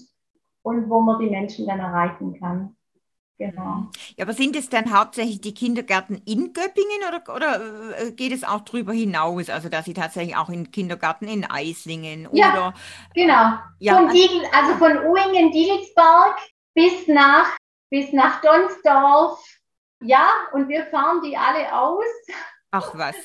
und 0.63 0.91
wo 0.91 1.01
man 1.01 1.21
die 1.21 1.31
Menschen 1.31 1.67
dann 1.67 1.79
erreichen 1.79 2.39
kann. 2.39 2.77
Genau. 3.39 3.87
Ja, 4.17 4.25
aber 4.25 4.35
sind 4.35 4.55
es 4.55 4.69
dann 4.69 4.97
hauptsächlich 4.97 5.41
die 5.41 5.55
Kindergärten 5.55 6.23
in 6.27 6.53
Göppingen 6.53 7.01
oder, 7.09 7.35
oder 7.35 7.99
äh, 7.99 8.13
geht 8.13 8.33
es 8.33 8.45
auch 8.45 8.61
darüber 8.61 8.93
hinaus? 8.93 9.49
Also, 9.49 9.69
dass 9.69 9.85
Sie 9.85 9.95
tatsächlich 9.95 10.37
auch 10.37 10.49
in 10.49 10.71
Kindergarten 10.71 11.27
in 11.27 11.45
Eislingen 11.45 12.29
ja, 12.33 12.53
oder. 12.53 12.75
Genau. 13.15 13.59
Ja, 13.81 13.97
von 13.97 14.09
Diegel, 14.11 14.43
also 14.53 14.75
von 14.77 14.99
Uingen, 14.99 15.51
Diegelsberg 15.51 16.37
bis 16.75 17.09
nach, 17.09 17.57
bis 17.91 18.13
nach 18.13 18.41
Donsdorf. 18.43 19.43
Ja, 20.01 20.29
und 20.53 20.69
wir 20.69 20.87
fahren 20.87 21.21
die 21.25 21.37
alle 21.37 21.77
aus. 21.77 22.05
Ach 22.71 22.93
was. 22.95 23.17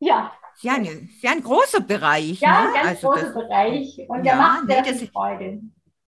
Ja. 0.00 0.32
Ja, 0.60 0.78
ne, 0.78 1.08
ja, 1.20 1.30
ein 1.32 1.42
großer 1.42 1.80
Bereich. 1.80 2.40
Ja, 2.40 2.62
ne? 2.62 2.68
ein 2.68 2.74
ganz 2.74 2.86
also 2.88 3.08
großer 3.08 3.24
das, 3.24 3.34
Bereich. 3.34 3.98
Und 4.08 4.24
ja, 4.24 4.32
der 4.32 4.36
macht 4.36 4.66
sehr 4.66 4.82
nee, 4.82 4.94
viel 4.94 5.08
Freude. 5.08 5.60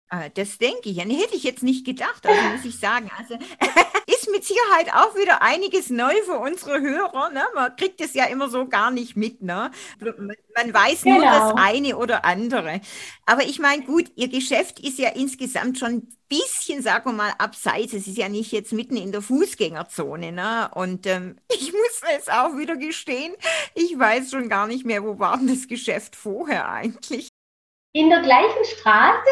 Ah, 0.10 0.30
das 0.30 0.60
denke 0.60 0.90
ich. 0.90 0.98
Ja, 0.98 1.04
hätte 1.04 1.36
ich 1.36 1.44
jetzt 1.44 1.64
nicht 1.64 1.84
gedacht, 1.84 2.26
also 2.26 2.42
muss 2.50 2.64
ich 2.64 2.80
sagen. 2.80 3.10
Also 3.18 3.36
ist 4.08 4.30
mit 4.32 4.44
Sicherheit 4.44 4.94
auch 4.94 5.16
wieder 5.16 5.42
einiges 5.42 5.90
neu 5.90 6.14
für 6.26 6.38
unsere 6.38 6.80
Hörer. 6.80 7.32
Ne? 7.32 7.44
Man 7.56 7.76
kriegt 7.76 8.00
es 8.02 8.14
ja 8.14 8.26
immer 8.26 8.48
so 8.50 8.68
gar 8.68 8.92
nicht 8.92 9.18
mit. 9.18 9.42
Ne? 9.42 9.72
Man 10.00 10.74
weiß 10.74 11.04
genau. 11.04 11.18
nur 11.18 11.26
das 11.26 11.54
eine 11.56 11.98
oder 11.98 12.24
andere. 12.24 12.82
Aber 13.26 13.44
ich 13.44 13.58
meine, 13.58 13.84
gut, 13.84 14.12
Ihr 14.16 14.28
Geschäft 14.28 14.80
ist 14.80 15.00
ja 15.00 15.10
insgesamt 15.10 15.80
schon 15.80 15.90
ein 15.90 16.18
bisschen, 16.30 16.84
sagen 16.84 17.10
wir 17.10 17.14
mal, 17.14 17.34
abseits. 17.40 17.94
Es 17.94 18.06
ist 18.06 18.18
ja 18.18 18.30
nicht 18.30 18.52
jetzt 18.52 18.74
mitten 18.74 18.98
in 18.98 19.12
der 19.12 19.24
Fußgängerzone. 19.24 20.32
Ne? 20.32 20.70
Und 20.76 21.08
ähm, 21.08 21.38
ich 21.52 21.72
muss 21.72 22.02
es 22.16 22.30
auch 22.30 22.56
wieder 22.58 22.78
gestehen, 22.78 23.34
ich 23.74 23.98
weiß 23.98 24.30
schon 24.30 24.50
gar 24.50 24.68
nicht 24.68 24.86
mehr, 24.86 25.04
wo 25.04 25.18
war 25.18 25.38
denn 25.38 25.48
das 25.48 25.68
Geschäft 25.68 26.16
vorher 26.16 26.70
eigentlich? 26.70 27.30
In 27.94 28.10
der 28.10 28.22
gleichen 28.22 28.66
Straße 28.66 29.30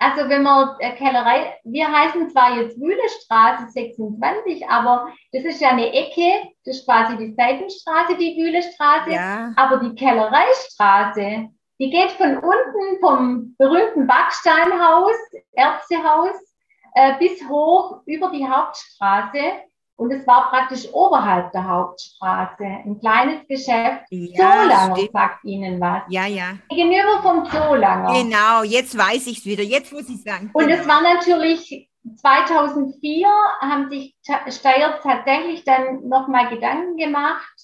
also 0.00 0.30
wenn 0.30 0.42
man 0.42 0.76
äh, 0.78 0.92
Kellerei, 0.96 1.58
wir 1.62 1.92
heißen 1.92 2.30
zwar 2.30 2.56
jetzt 2.56 2.80
Wühlestraße 2.80 3.68
26, 3.70 4.66
aber 4.66 5.12
das 5.30 5.44
ist 5.44 5.60
ja 5.60 5.68
eine 5.68 5.92
Ecke, 5.92 6.48
das 6.64 6.78
ist 6.78 6.86
quasi 6.86 7.18
die 7.18 7.34
Seitenstraße, 7.34 8.16
die 8.16 8.34
Wühlestraße, 8.38 9.10
ja. 9.10 9.52
aber 9.56 9.76
die 9.76 9.94
Kellereistraße, 9.94 11.50
die 11.78 11.90
geht 11.90 12.12
von 12.12 12.38
unten 12.38 13.00
vom 13.00 13.54
berühmten 13.58 14.06
Backsteinhaus, 14.06 15.16
Ärztehaus, 15.52 16.34
äh, 16.94 17.18
bis 17.18 17.46
hoch 17.46 18.00
über 18.06 18.30
die 18.30 18.48
Hauptstraße 18.48 19.38
und 20.00 20.10
es 20.12 20.26
war 20.26 20.48
praktisch 20.48 20.88
oberhalb 20.94 21.52
der 21.52 21.68
Hauptstraße, 21.68 22.64
ein 22.64 22.98
kleines 23.00 23.46
Geschäft. 23.46 24.06
Ja, 24.08 24.62
Zoolanger 24.62 24.96
stimmt. 24.96 25.12
sagt 25.12 25.44
Ihnen 25.44 25.78
was. 25.78 26.02
Ja, 26.08 26.24
ja. 26.24 26.56
Gegenüber 26.70 27.20
vom 27.20 27.44
Zoolanger. 27.44 28.22
Genau, 28.22 28.62
jetzt 28.62 28.96
weiß 28.96 29.26
ich 29.26 29.40
es 29.40 29.44
wieder. 29.44 29.62
Jetzt 29.62 29.92
muss 29.92 30.08
ich 30.08 30.22
sagen. 30.22 30.48
Und 30.54 30.70
es 30.70 30.88
war 30.88 31.02
natürlich 31.02 31.90
2004 32.16 33.28
haben 33.60 33.90
sich 33.90 34.16
Steyr 34.48 34.98
tatsächlich 35.02 35.64
dann 35.64 36.08
nochmal 36.08 36.48
Gedanken 36.48 36.96
gemacht. 36.96 37.54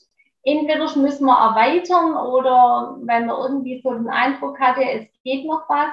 Entweder 0.42 0.94
müssen 0.94 1.24
wir 1.24 1.38
erweitern 1.38 2.18
oder 2.18 2.98
wenn 3.00 3.24
man 3.28 3.36
irgendwie 3.38 3.80
so 3.82 3.94
den 3.94 4.10
Eindruck 4.10 4.60
hatte, 4.60 4.82
es 4.82 5.06
geht 5.24 5.46
noch 5.46 5.66
was. 5.70 5.88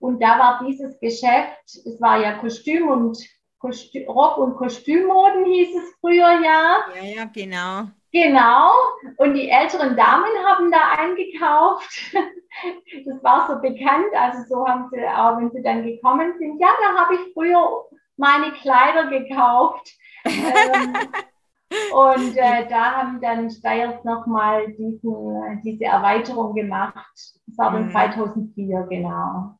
Und 0.00 0.20
da 0.20 0.40
war 0.40 0.64
dieses 0.66 0.98
Geschäft, 0.98 1.62
es 1.66 2.00
war 2.00 2.18
ja 2.18 2.32
Kostüm 2.32 2.88
und 2.88 3.16
Kostü 3.64 4.04
Rock- 4.06 4.36
und 4.36 4.56
Kostümmoden 4.56 5.46
hieß 5.46 5.74
es 5.74 5.94
früher 5.98 6.38
ja. 6.42 6.84
Ja, 6.94 7.02
ja, 7.02 7.24
genau. 7.24 7.88
Genau. 8.12 8.70
Und 9.16 9.32
die 9.32 9.48
älteren 9.48 9.96
Damen 9.96 10.30
haben 10.46 10.70
da 10.70 10.92
eingekauft. 10.98 12.12
Das 13.04 13.24
war 13.24 13.48
so 13.48 13.60
bekannt. 13.60 14.14
Also 14.16 14.44
so 14.48 14.64
haben 14.64 14.88
sie 14.92 15.04
auch, 15.04 15.36
wenn 15.38 15.50
sie 15.50 15.60
dann 15.60 15.82
gekommen 15.82 16.34
sind, 16.38 16.60
ja, 16.60 16.68
da 16.80 17.00
habe 17.00 17.16
ich 17.16 17.32
früher 17.32 17.84
meine 18.16 18.52
Kleider 18.52 19.08
gekauft. 19.08 19.90
ähm, 20.24 20.94
und 21.92 22.36
äh, 22.36 22.68
da 22.68 22.92
haben 22.92 23.20
dann 23.20 23.50
Steyrs 23.50 24.04
nochmal 24.04 24.72
diese 24.78 25.84
Erweiterung 25.84 26.54
gemacht. 26.54 27.10
Das 27.48 27.58
war 27.58 27.72
dann 27.72 27.90
2004, 27.90 28.78
mhm. 28.78 28.88
genau. 28.88 29.58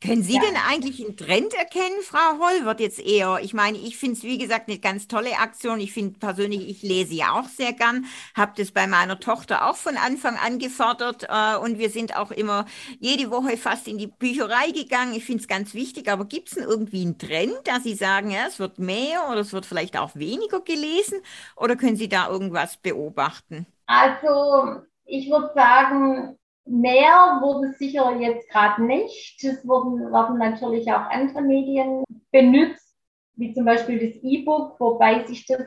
Können 0.00 0.22
Sie 0.22 0.34
ja. 0.34 0.40
denn 0.40 0.56
eigentlich 0.68 1.04
einen 1.04 1.16
Trend 1.16 1.54
erkennen, 1.54 2.02
Frau 2.02 2.38
Holl? 2.38 2.76
jetzt 2.78 3.00
eher, 3.00 3.38
ich 3.42 3.54
meine, 3.54 3.78
ich 3.78 3.96
finde 3.96 4.16
es, 4.16 4.22
wie 4.22 4.38
gesagt, 4.38 4.68
eine 4.68 4.78
ganz 4.78 5.08
tolle 5.08 5.38
Aktion. 5.38 5.80
Ich 5.80 5.92
finde 5.92 6.18
persönlich, 6.18 6.68
ich 6.68 6.82
lese 6.82 7.14
ja 7.14 7.32
auch 7.32 7.48
sehr 7.48 7.72
gern, 7.72 8.06
habe 8.36 8.52
das 8.56 8.72
bei 8.72 8.86
meiner 8.86 9.18
Tochter 9.20 9.68
auch 9.68 9.76
von 9.76 9.96
Anfang 9.96 10.36
an 10.36 10.58
gefordert 10.58 11.26
äh, 11.28 11.56
und 11.56 11.78
wir 11.78 11.90
sind 11.90 12.16
auch 12.16 12.30
immer 12.30 12.66
jede 13.00 13.30
Woche 13.30 13.56
fast 13.56 13.88
in 13.88 13.98
die 13.98 14.06
Bücherei 14.06 14.70
gegangen. 14.70 15.14
Ich 15.14 15.24
finde 15.24 15.42
es 15.42 15.48
ganz 15.48 15.74
wichtig, 15.74 16.10
aber 16.10 16.26
gibt 16.26 16.48
es 16.48 16.54
denn 16.54 16.64
irgendwie 16.64 17.02
einen 17.02 17.18
Trend, 17.18 17.58
dass 17.64 17.82
Sie 17.82 17.94
sagen, 17.94 18.30
ja, 18.30 18.46
es 18.46 18.58
wird 18.58 18.78
mehr 18.78 19.28
oder 19.30 19.40
es 19.40 19.52
wird 19.52 19.66
vielleicht 19.66 19.96
auch 19.98 20.14
weniger 20.14 20.60
gelesen 20.60 21.20
oder 21.56 21.76
können 21.76 21.96
Sie 21.96 22.08
da 22.08 22.28
irgendwas 22.28 22.76
beobachten? 22.76 23.66
Also, 23.86 24.82
ich 25.04 25.30
würde 25.30 25.52
sagen, 25.54 26.38
Mehr 26.66 27.40
wurde 27.42 27.72
sicher 27.74 28.16
jetzt 28.18 28.48
gerade 28.48 28.82
nicht. 28.82 29.42
Es 29.44 29.66
wurden, 29.66 30.10
werden 30.12 30.38
natürlich 30.38 30.90
auch 30.90 31.10
andere 31.10 31.42
Medien 31.42 32.04
benutzt, 32.30 32.96
wie 33.36 33.52
zum 33.52 33.66
Beispiel 33.66 33.98
das 33.98 34.22
E-Book, 34.22 34.80
wobei 34.80 35.24
sich 35.24 35.46
das 35.46 35.66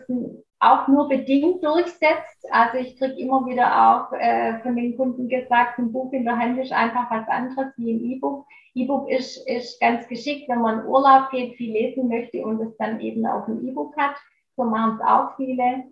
auch 0.59 0.87
nur 0.87 1.07
bedingt 1.07 1.63
durchsetzt. 1.63 2.45
Also 2.51 2.77
ich 2.77 2.97
kriege 2.97 3.19
immer 3.19 3.45
wieder 3.45 3.67
auch 3.89 4.11
äh, 4.13 4.59
von 4.61 4.75
den 4.75 4.97
Kunden 4.97 5.29
gesagt, 5.29 5.77
ein 5.77 5.91
Buch 5.91 6.11
in 6.13 6.25
der 6.25 6.37
Hand 6.37 6.59
ist 6.59 6.71
einfach 6.71 7.11
was 7.11 7.27
anderes 7.27 7.73
wie 7.77 7.93
ein 7.93 8.03
E-Book. 8.11 8.45
E-Book 8.73 9.09
ist, 9.09 9.47
ist 9.47 9.79
ganz 9.79 10.07
geschickt, 10.07 10.49
wenn 10.49 10.61
man 10.61 10.79
in 10.79 10.85
Urlaub 10.87 11.29
geht, 11.31 11.55
viel 11.57 11.73
lesen 11.73 12.07
möchte 12.09 12.43
und 12.43 12.61
es 12.61 12.75
dann 12.77 12.99
eben 12.99 13.25
auf 13.25 13.47
ein 13.47 13.67
E-Book 13.67 13.95
hat. 13.97 14.15
So 14.55 14.63
machen 14.63 14.99
es 14.99 15.07
auch 15.07 15.35
viele. 15.35 15.83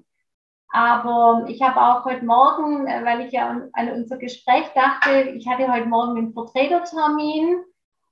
Aber 0.75 1.45
ich 1.47 1.61
habe 1.61 1.79
auch 1.79 2.03
heute 2.03 2.25
Morgen, 2.25 2.85
äh, 2.85 3.05
weil 3.05 3.21
ich 3.21 3.31
ja 3.31 3.47
an, 3.71 3.91
unser 3.93 4.17
Gespräch 4.17 4.65
dachte, 4.75 5.29
ich 5.29 5.47
hatte 5.47 5.71
heute 5.71 5.87
Morgen 5.87 6.17
einen 6.17 6.33
Vertretertermin 6.33 7.63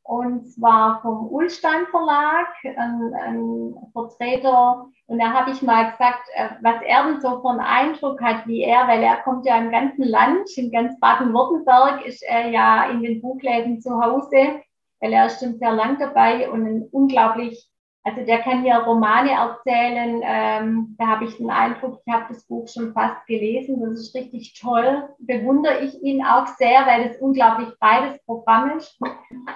und 0.04 0.48
zwar 0.48 1.02
vom 1.02 1.28
Ulstein 1.28 1.86
Verlag, 1.92 2.48
ein, 2.64 3.14
ein 3.16 3.76
Vertreter. 3.92 4.86
Und 5.08 5.20
da 5.20 5.34
habe 5.34 5.52
ich 5.52 5.62
mal 5.62 5.92
gesagt, 5.92 6.30
äh, 6.36 6.52
was 6.62 6.82
er 6.84 7.04
denn 7.04 7.20
so 7.20 7.42
für 7.42 7.50
einen 7.50 7.60
Eindruck 7.60 8.22
hat, 8.22 8.48
wie 8.48 8.62
er, 8.62 8.88
weil 8.88 9.04
er 9.04 9.18
kommt 9.24 9.46
ja 9.46 9.58
im 9.58 9.70
ganzen 9.70 10.06
Land, 10.06 10.50
in 10.56 10.72
ganz 10.72 10.98
Baden-Württemberg 11.02 12.06
ist 12.06 12.24
er 12.24 12.48
ja 12.48 12.86
in 12.86 13.02
den 13.02 13.22
Buchläden 13.22 13.82
zu 13.82 14.02
Hause, 14.02 14.62
weil 15.02 15.12
er 15.12 15.26
ist 15.26 15.42
schon 15.42 15.58
sehr 15.58 15.74
lang 15.74 16.00
dabei 16.00 16.50
und 16.50 16.66
ein 16.66 16.88
unglaublich 16.94 17.70
also 18.06 18.26
der 18.26 18.40
kann 18.40 18.66
ja 18.66 18.80
Romane 18.80 19.32
erzählen. 19.32 20.22
Ähm, 20.24 20.96
da 20.98 21.08
habe 21.08 21.26
ich 21.26 21.38
den 21.38 21.50
Eindruck, 21.50 22.02
ich 22.06 22.14
habe 22.14 22.26
das 22.28 22.46
Buch 22.46 22.68
schon 22.68 22.94
fast 22.94 23.26
gelesen. 23.28 23.80
Das 23.82 23.94
ist 23.94 24.16
richtig 24.16 24.60
toll. 24.60 25.10
Bewundere 25.20 25.80
ich 25.80 26.02
ihn 26.04 26.24
auch 26.24 26.48
sehr, 26.48 26.86
weil 26.86 27.10
es 27.10 27.18
unglaublich 27.22 27.70
breites 27.80 28.22
Programm 28.26 28.78
ist. 28.78 29.00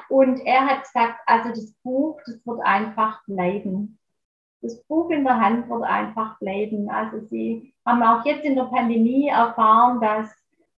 Und 0.10 0.40
er 0.46 0.66
hat 0.66 0.84
gesagt, 0.84 1.20
also 1.26 1.50
das 1.50 1.74
Buch, 1.84 2.20
das 2.26 2.40
wird 2.46 2.62
einfach 2.64 3.22
bleiben. 3.26 4.00
Das 4.62 4.82
Buch 4.86 5.10
in 5.10 5.26
der 5.26 5.40
Hand 5.40 5.70
wird 5.70 5.84
einfach 5.84 6.40
bleiben. 6.40 6.90
Also 6.90 7.20
sie 7.28 7.74
haben 7.86 8.02
auch 8.02 8.26
jetzt 8.26 8.46
in 8.46 8.56
der 8.56 8.64
Pandemie 8.64 9.28
erfahren, 9.28 10.00
dass 10.00 10.34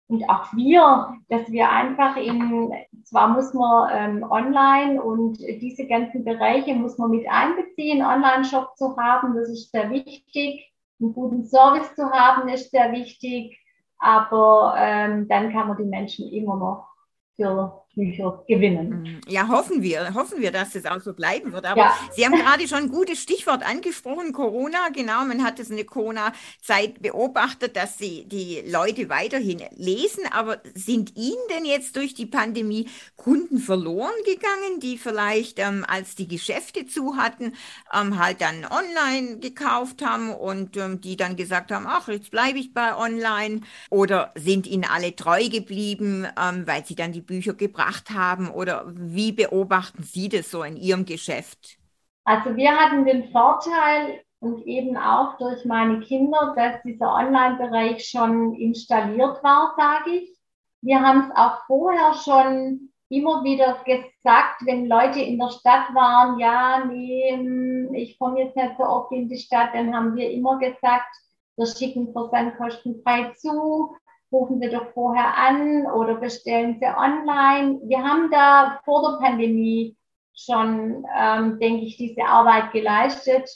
und 0.09 0.27
auch 0.31 0.55
wir, 0.55 1.19
dass 1.29 1.53
wir 1.53 1.71
einfach 1.71 2.17
in, 2.17 2.73
zwar 3.09 3.29
muss 3.29 3.55
man 3.55 3.91
ähm, 3.93 4.31
online 4.31 5.03
und 5.03 5.39
diese 5.39 5.87
ganzen 5.87 6.25
Bereiche 6.25 6.75
muss 6.75 6.99
man 6.99 7.11
mit 7.11 7.27
einbeziehen, 7.29 8.05
Online-Shop 8.05 8.77
zu 8.77 8.97
haben, 8.99 9.35
das 9.35 9.49
ist 9.49 9.71
sehr 9.71 9.91
wichtig. 9.91 10.71
Einen 11.01 11.15
guten 11.15 11.45
Service 11.45 11.95
zu 11.95 12.11
haben 12.11 12.49
ist 12.49 12.71
sehr 12.71 12.93
wichtig, 12.93 13.59
aber 13.99 14.75
ähm, 14.77 15.27
dann 15.29 15.53
kann 15.53 15.69
man 15.69 15.79
die 15.79 15.85
Menschen 15.85 16.31
immer 16.31 16.57
noch 16.57 16.89
für 17.37 17.83
Bücher 17.99 18.45
gewinnen. 18.47 19.03
Mhm. 19.03 19.21
Ja, 19.27 19.49
hoffen 19.49 19.83
wir, 19.83 20.15
hoffen 20.15 20.41
wir, 20.41 20.53
dass 20.53 20.75
es 20.77 20.87
auch 20.87 21.01
so 21.01 21.13
bleiben 21.13 21.53
wird. 21.53 21.65
Aber 21.65 21.81
ja. 21.81 21.95
Sie 22.15 22.25
haben 22.25 22.37
gerade 22.37 22.69
schon 22.69 22.85
ein 22.85 22.89
gutes 22.91 23.21
Stichwort 23.21 23.69
angesprochen, 23.69 24.33
Corona. 24.33 24.89
Genau, 24.95 25.25
man 25.25 25.43
hat 25.45 25.59
es 25.59 25.71
in 25.71 25.77
der 25.77 25.85
Corona-Zeit 25.85 27.03
beobachtet, 27.03 27.77
dass 27.77 27.99
sie 27.99 28.25
die 28.27 28.63
Leute 28.71 29.09
weiterhin 29.09 29.63
lesen. 29.77 30.25
Aber 30.31 30.59
sind 30.75 31.17
Ihnen 31.17 31.43
denn 31.51 31.65
jetzt 31.65 31.97
durch 31.97 32.15
die 32.15 32.27
Pandemie 32.27 32.89
Kunden 33.17 33.59
verloren 33.59 34.15
gegangen, 34.25 34.81
die 34.81 34.97
vielleicht, 34.97 35.59
ähm, 35.59 35.85
als 35.89 36.15
die 36.15 36.29
Geschäfte 36.29 36.87
zu 36.87 37.17
hatten, 37.17 37.55
ähm, 37.93 38.19
halt 38.19 38.41
dann 38.41 38.65
online 38.65 39.39
gekauft 39.39 40.05
haben 40.05 40.33
und 40.33 40.77
ähm, 40.77 41.01
die 41.01 41.17
dann 41.17 41.35
gesagt 41.35 41.73
haben, 41.73 41.87
ach, 41.89 42.07
jetzt 42.09 42.31
bleibe 42.31 42.59
ich 42.59 42.73
bei 42.73 42.97
online? 42.97 43.63
Oder 43.91 44.33
sind 44.37 44.69
Ihnen 44.69 44.85
alle 44.85 45.17
treu 45.17 45.49
geblieben, 45.49 46.27
ähm, 46.41 46.65
weil 46.67 46.85
sie 46.85 46.95
dann 46.95 47.13
die 47.13 47.21
Bücher 47.21 47.55
gebracht 47.55 47.88
haben? 48.15 48.51
Oder 48.51 48.85
wie 48.87 49.33
beobachten 49.33 50.03
Sie 50.03 50.29
das 50.29 50.51
so 50.51 50.63
in 50.63 50.77
Ihrem 50.77 51.05
Geschäft? 51.05 51.79
Also 52.25 52.57
wir 52.57 52.77
hatten 52.77 53.05
den 53.05 53.31
Vorteil 53.31 54.21
und 54.41 54.67
eben 54.67 54.97
auch 54.97 55.37
durch 55.39 55.65
meine 55.65 56.01
Kinder, 56.01 56.55
dass 56.57 56.83
dieser 56.83 57.13
Online-Bereich 57.15 58.07
schon 58.07 58.55
installiert 58.55 59.43
war, 59.43 59.75
sage 59.77 60.11
ich. 60.11 60.39
Wir 60.81 61.01
haben 61.01 61.31
es 61.31 61.37
auch 61.37 61.65
vorher 61.67 62.15
schon 62.15 62.91
immer 63.09 63.43
wieder 63.43 63.83
gesagt, 63.85 64.61
wenn 64.67 64.87
Leute 64.87 65.21
in 65.21 65.39
der 65.39 65.49
Stadt 65.49 65.95
waren, 65.95 66.39
ja, 66.39 66.85
nee, 66.85 67.33
hm, 67.33 67.95
ich 67.95 68.19
komme 68.19 68.43
jetzt 68.43 68.57
nicht 68.57 68.77
so 68.77 68.85
oft 68.85 69.13
in 69.13 69.29
die 69.29 69.39
Stadt, 69.39 69.71
dann 69.73 69.95
haben 69.95 70.15
wir 70.15 70.31
immer 70.31 70.59
gesagt, 70.59 71.09
wir 71.57 71.67
schicken 71.67 72.13
versandkostenfrei 72.13 73.33
zu 73.37 73.97
rufen 74.31 74.61
Sie 74.61 74.71
doch 74.71 74.93
vorher 74.93 75.37
an 75.37 75.87
oder 75.87 76.17
bestellen 76.17 76.79
Sie 76.81 76.87
online. 76.87 77.81
Wir 77.85 78.03
haben 78.03 78.31
da 78.31 78.81
vor 78.85 79.03
der 79.03 79.27
Pandemie 79.27 79.97
schon, 80.35 81.07
ähm, 81.17 81.59
denke 81.59 81.85
ich, 81.85 81.97
diese 81.97 82.25
Arbeit 82.25 82.73
geleistet. 82.73 83.51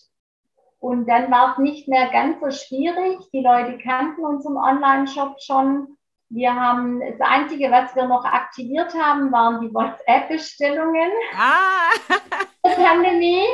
Und 0.79 1.07
dann 1.09 1.31
war 1.31 1.53
es 1.53 1.59
nicht 1.59 1.89
mehr 1.89 2.11
ganz 2.11 2.41
so 2.41 2.51
schwierig. 2.51 3.19
Die 3.33 3.41
Leute 3.43 3.79
kannten 3.79 4.25
unseren 4.25 4.57
Online-Shop 4.57 5.41
schon. 5.41 5.97
Wir 6.35 6.55
haben 6.55 7.01
das 7.01 7.21
Einzige, 7.21 7.71
was 7.71 7.95
wir 7.95 8.07
noch 8.07 8.25
aktiviert 8.25 8.95
haben, 8.95 9.31
waren 9.31 9.61
die 9.61 9.75
WhatsApp-Bestellungen. 9.75 11.11
Ah. 11.38 11.92
der 12.64 12.71
Pandemie, 12.71 13.45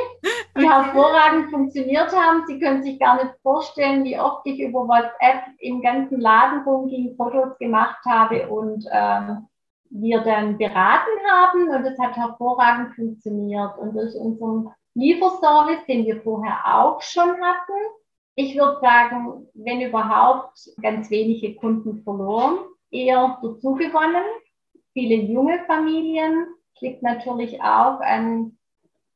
die 0.55 0.63
okay. 0.63 0.69
hervorragend 0.69 1.51
funktioniert 1.51 2.15
haben. 2.15 2.45
Sie 2.47 2.57
können 2.57 2.81
sich 2.81 2.97
gar 2.97 3.21
nicht 3.21 3.35
vorstellen, 3.43 4.05
wie 4.05 4.17
oft 4.17 4.45
ich 4.45 4.61
über 4.61 4.87
WhatsApp 4.87 5.43
im 5.57 5.81
ganzen 5.81 6.21
Laden 6.21 6.63
rumging, 6.63 7.17
Fotos 7.17 7.57
gemacht 7.57 7.99
habe 8.05 8.47
und 8.47 8.85
ähm, 8.93 9.49
wir 9.89 10.21
dann 10.21 10.57
beraten 10.57 11.19
haben. 11.29 11.67
Und 11.67 11.85
es 11.85 11.99
hat 11.99 12.15
hervorragend 12.15 12.95
funktioniert. 12.95 13.77
Und 13.77 13.93
durch 13.93 14.15
unseren 14.15 14.69
Lieferservice, 14.93 15.85
den 15.85 16.05
wir 16.05 16.21
vorher 16.21 16.61
auch 16.65 17.01
schon 17.01 17.29
hatten, 17.29 17.73
ich 18.39 18.57
würde 18.57 18.79
sagen, 18.79 19.47
wenn 19.53 19.81
überhaupt, 19.81 20.69
ganz 20.81 21.09
wenige 21.09 21.55
Kunden 21.55 22.01
verloren, 22.03 22.59
eher 22.89 23.37
dazugewonnen. 23.43 24.23
Viele 24.93 25.15
junge 25.15 25.59
Familien, 25.67 26.47
liegt 26.79 27.03
natürlich 27.03 27.61
auch 27.61 27.99
an, 27.99 28.57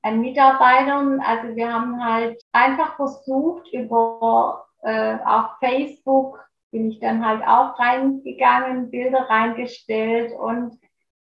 an 0.01 0.19
Mitarbeitern. 0.19 1.21
Also 1.21 1.55
wir 1.55 1.71
haben 1.71 2.03
halt 2.03 2.43
einfach 2.51 2.97
versucht, 2.97 3.71
über 3.71 4.65
äh, 4.81 5.15
auch 5.25 5.57
Facebook 5.59 6.45
bin 6.71 6.91
ich 6.91 6.99
dann 6.99 7.25
halt 7.25 7.43
auch 7.43 7.79
reingegangen, 7.79 8.91
Bilder 8.91 9.29
reingestellt 9.29 10.33
und 10.37 10.77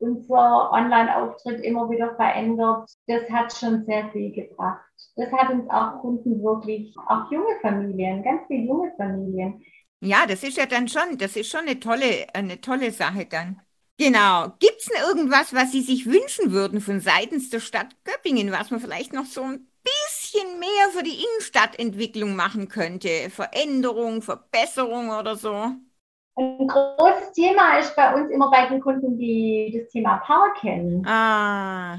unser 0.03 0.73
Online-Auftritt 0.73 1.61
immer 1.61 1.89
wieder 1.89 2.15
verändert. 2.17 2.91
Das 3.07 3.31
hat 3.31 3.53
schon 3.57 3.85
sehr 3.87 4.11
viel 4.11 4.33
gebracht. 4.33 4.81
Das 5.17 5.31
hat 5.33 5.51
uns 5.51 5.69
auch 5.71 6.01
Kunden 6.01 6.43
wirklich, 6.43 6.95
auch 7.09 7.31
junge 7.31 7.59
Familien, 7.61 8.23
ganz 8.23 8.43
viele 8.49 8.67
junge 8.67 8.93
Familien. 8.97 9.63
Ja, 10.01 10.27
das 10.27 10.43
ist 10.43 10.57
ja 10.57 10.67
dann 10.67 10.89
schon, 10.89 11.17
das 11.19 11.37
ist 11.37 11.51
schon 11.51 11.61
eine 11.61 11.79
tolle, 11.79 12.27
eine 12.35 12.61
tolle 12.61 12.91
Sache 12.91 13.27
dann. 13.27 13.61
Genau. 13.99 14.49
Gibt 14.59 14.79
es 14.81 14.87
denn 14.87 15.03
irgendwas, 15.07 15.55
was 15.55 15.71
Sie 15.71 15.83
sich 15.83 16.07
wünschen 16.07 16.51
würden 16.51 16.81
von 16.81 17.01
seitens 17.01 17.51
der 17.51 17.61
Stadt 17.61 17.95
Göppingen, 18.05 18.51
was 18.51 18.71
man 18.71 18.81
vielleicht 18.81 19.13
noch 19.13 19.27
so 19.27 19.43
ein 19.43 19.69
bisschen 19.85 20.59
mehr 20.59 20.89
für 20.93 21.05
die 21.05 21.23
Innenstadtentwicklung 21.23 22.35
machen 22.35 22.69
könnte? 22.69 23.31
Veränderung, 23.31 24.23
Verbesserung 24.23 25.11
oder 25.11 25.37
so? 25.37 25.77
Ein 26.35 26.67
großes 26.67 27.33
Thema 27.33 27.79
ist 27.79 27.95
bei 27.95 28.15
uns 28.15 28.31
immer 28.31 28.51
bei 28.51 28.67
den 28.67 28.81
Kunden, 28.81 29.19
die 29.19 29.79
das 29.79 29.93
Thema 29.93 30.17
Parken. 30.19 31.07
Ah, 31.07 31.99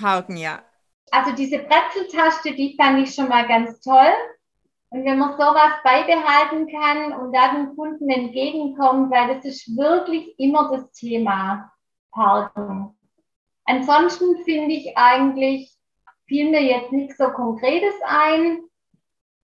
Parken, 0.00 0.36
ja. 0.36 0.62
Also 1.10 1.32
diese 1.32 1.58
Brezeltaste, 1.58 2.52
die 2.52 2.76
fand 2.76 3.00
ich 3.00 3.14
schon 3.14 3.28
mal 3.28 3.46
ganz 3.48 3.80
toll. 3.80 4.12
Und 4.90 5.04
wenn 5.04 5.18
man 5.18 5.32
sowas 5.32 5.72
beibehalten 5.82 6.68
kann 6.68 7.12
und 7.12 7.32
da 7.32 7.52
den 7.52 7.74
Kunden 7.76 8.08
entgegenkommt, 8.08 9.10
weil 9.10 9.34
das 9.34 9.44
ist 9.44 9.76
wirklich 9.76 10.38
immer 10.38 10.70
das 10.70 10.90
Thema 10.92 11.70
Parken. 12.12 12.96
Ansonsten 13.64 14.44
finde 14.44 14.74
ich 14.74 14.96
eigentlich, 14.96 15.76
fiel 16.26 16.50
mir 16.50 16.62
jetzt 16.62 16.92
nichts 16.92 17.18
so 17.18 17.28
Konkretes 17.28 17.94
ein 18.06 18.60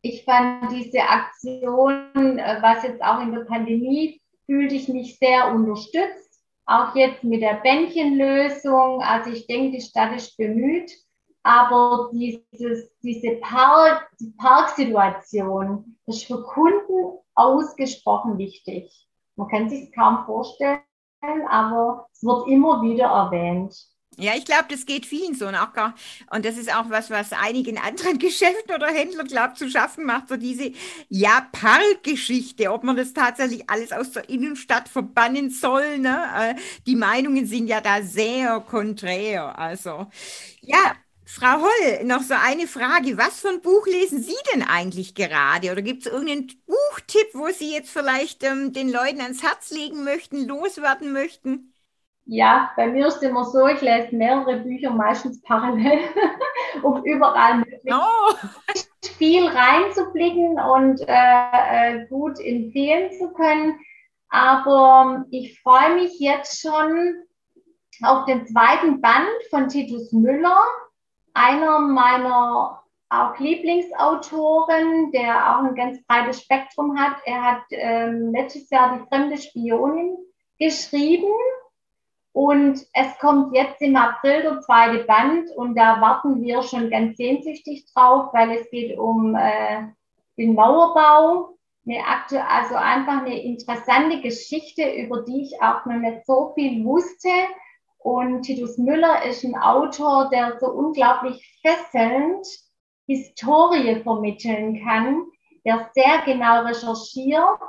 ich 0.04 0.24
fand 0.24 0.70
diese 0.70 1.00
Aktion, 1.00 2.38
äh, 2.38 2.58
was 2.60 2.82
jetzt 2.82 3.02
auch 3.02 3.20
in 3.20 3.32
der 3.32 3.44
Pandemie, 3.46 4.20
fühlte 4.44 4.74
ich 4.74 4.88
mich 4.88 5.18
sehr 5.18 5.50
unterstützt. 5.50 6.42
Auch 6.66 6.94
jetzt 6.94 7.24
mit 7.24 7.40
der 7.40 7.54
Bändchenlösung. 7.54 9.00
Also 9.00 9.30
ich 9.30 9.46
denke, 9.46 9.78
die 9.78 9.80
Stadt 9.80 10.14
ist 10.14 10.36
bemüht. 10.36 10.92
Aber 11.42 12.10
dieses, 12.12 12.90
diese 13.02 13.36
Park, 13.36 14.10
die 14.20 14.32
Parksituation 14.36 15.96
ist 16.06 16.26
für 16.26 16.42
Kunden 16.42 17.18
ausgesprochen 17.34 18.36
wichtig. 18.36 19.08
Man 19.36 19.48
kann 19.48 19.70
sich 19.70 19.90
kaum 19.92 20.24
vorstellen, 20.26 20.80
aber 21.48 22.06
es 22.12 22.22
wird 22.22 22.46
immer 22.48 22.82
wieder 22.82 23.06
erwähnt. 23.06 23.74
Ja, 24.16 24.34
ich 24.36 24.44
glaube, 24.44 24.66
das 24.68 24.86
geht 24.86 25.06
vielen 25.06 25.34
so. 25.34 25.48
Und, 25.48 25.56
auch 25.56 25.72
gar, 25.72 25.94
und 26.30 26.44
das 26.44 26.56
ist 26.56 26.72
auch 26.72 26.88
was, 26.88 27.10
was 27.10 27.32
einigen 27.32 27.78
anderen 27.78 28.18
Geschäften 28.20 28.72
oder 28.74 28.86
Händlern, 28.86 29.26
glaube 29.26 29.54
zu 29.54 29.68
schaffen 29.68 30.04
macht, 30.04 30.28
so 30.28 30.36
diese 30.36 30.70
ja, 31.08 31.48
Parkgeschichte, 31.52 32.70
ob 32.72 32.84
man 32.84 32.96
das 32.96 33.12
tatsächlich 33.12 33.68
alles 33.68 33.90
aus 33.92 34.12
der 34.12 34.28
Innenstadt 34.28 34.88
verbannen 34.88 35.50
soll. 35.50 35.98
Ne? 35.98 36.22
Äh, 36.38 36.54
die 36.86 36.94
Meinungen 36.96 37.46
sind 37.46 37.66
ja 37.66 37.80
da 37.80 38.02
sehr 38.02 38.60
konträr. 38.60 39.58
Also, 39.58 40.06
ja, 40.62 40.94
Frau 41.26 41.62
Holl, 41.62 42.04
noch 42.04 42.22
so 42.22 42.34
eine 42.34 42.68
Frage. 42.68 43.18
Was 43.18 43.40
für 43.40 43.48
ein 43.48 43.62
Buch 43.62 43.86
lesen 43.86 44.22
Sie 44.22 44.36
denn 44.54 44.62
eigentlich 44.62 45.14
gerade? 45.16 45.72
Oder 45.72 45.82
gibt 45.82 46.06
es 46.06 46.12
irgendeinen 46.12 46.48
Buchtipp, 46.66 47.28
wo 47.34 47.48
Sie 47.50 47.72
jetzt 47.72 47.90
vielleicht 47.90 48.44
ähm, 48.44 48.72
den 48.72 48.90
Leuten 48.90 49.20
ans 49.22 49.42
Herz 49.42 49.70
legen 49.72 50.04
möchten, 50.04 50.46
loswerden 50.46 51.12
möchten? 51.12 51.73
Ja, 52.26 52.72
bei 52.76 52.86
mir 52.86 53.06
ist 53.06 53.16
es 53.16 53.22
immer 53.22 53.44
so, 53.44 53.66
ich 53.66 53.82
lese 53.82 54.16
mehrere 54.16 54.56
Bücher 54.60 54.90
meistens 54.90 55.42
parallel, 55.42 56.00
um 56.82 57.04
überall 57.04 57.58
möglichst 57.58 57.86
oh. 57.92 58.34
viel 59.18 59.46
reinzublicken 59.46 60.58
und 60.58 61.02
äh, 61.06 61.98
äh, 61.98 62.06
gut 62.06 62.40
empfehlen 62.40 63.12
zu 63.12 63.30
können. 63.34 63.78
Aber 64.30 65.26
ich 65.30 65.60
freue 65.60 65.96
mich 65.96 66.18
jetzt 66.18 66.62
schon 66.62 67.14
auf 68.02 68.24
den 68.24 68.46
zweiten 68.46 69.02
Band 69.02 69.28
von 69.50 69.68
Titus 69.68 70.12
Müller, 70.12 70.62
einer 71.34 71.78
meiner 71.78 72.80
auch 73.10 73.38
Lieblingsautoren, 73.38 75.12
der 75.12 75.56
auch 75.56 75.62
ein 75.62 75.74
ganz 75.74 76.02
breites 76.06 76.42
Spektrum 76.42 76.98
hat. 76.98 77.16
Er 77.26 77.42
hat 77.42 77.62
ähm, 77.70 78.32
letztes 78.32 78.70
Jahr 78.70 78.98
die 78.98 79.06
fremde 79.08 79.36
Spionin 79.36 80.16
geschrieben 80.58 81.30
und 82.34 82.84
es 82.92 83.18
kommt 83.20 83.54
jetzt 83.54 83.80
im 83.80 83.94
April 83.94 84.42
der 84.42 84.60
zweite 84.60 85.04
Band 85.04 85.52
und 85.52 85.76
da 85.76 86.00
warten 86.00 86.42
wir 86.42 86.64
schon 86.64 86.90
ganz 86.90 87.16
sehnsüchtig 87.16 87.86
drauf, 87.94 88.30
weil 88.32 88.50
es 88.58 88.68
geht 88.70 88.98
um 88.98 89.36
äh, 89.36 89.84
den 90.36 90.56
Mauerbau. 90.56 91.56
Eine 91.86 92.04
aktu 92.04 92.36
also 92.36 92.74
einfach 92.74 93.20
eine 93.20 93.40
interessante 93.40 94.20
Geschichte, 94.20 94.82
über 94.94 95.22
die 95.22 95.42
ich 95.42 95.62
auch 95.62 95.86
noch 95.86 95.94
nicht 95.94 96.26
so 96.26 96.52
viel 96.56 96.84
wusste. 96.84 97.28
Und 97.98 98.42
Titus 98.42 98.78
Müller 98.78 99.24
ist 99.24 99.44
ein 99.44 99.56
Autor, 99.56 100.28
der 100.28 100.58
so 100.58 100.66
unglaublich 100.72 101.60
fesselnd 101.62 102.44
Historie 103.06 104.00
vermitteln 104.02 104.82
kann, 104.84 105.24
der 105.64 105.88
sehr 105.94 106.22
genau 106.24 106.64
recherchiert 106.64 107.62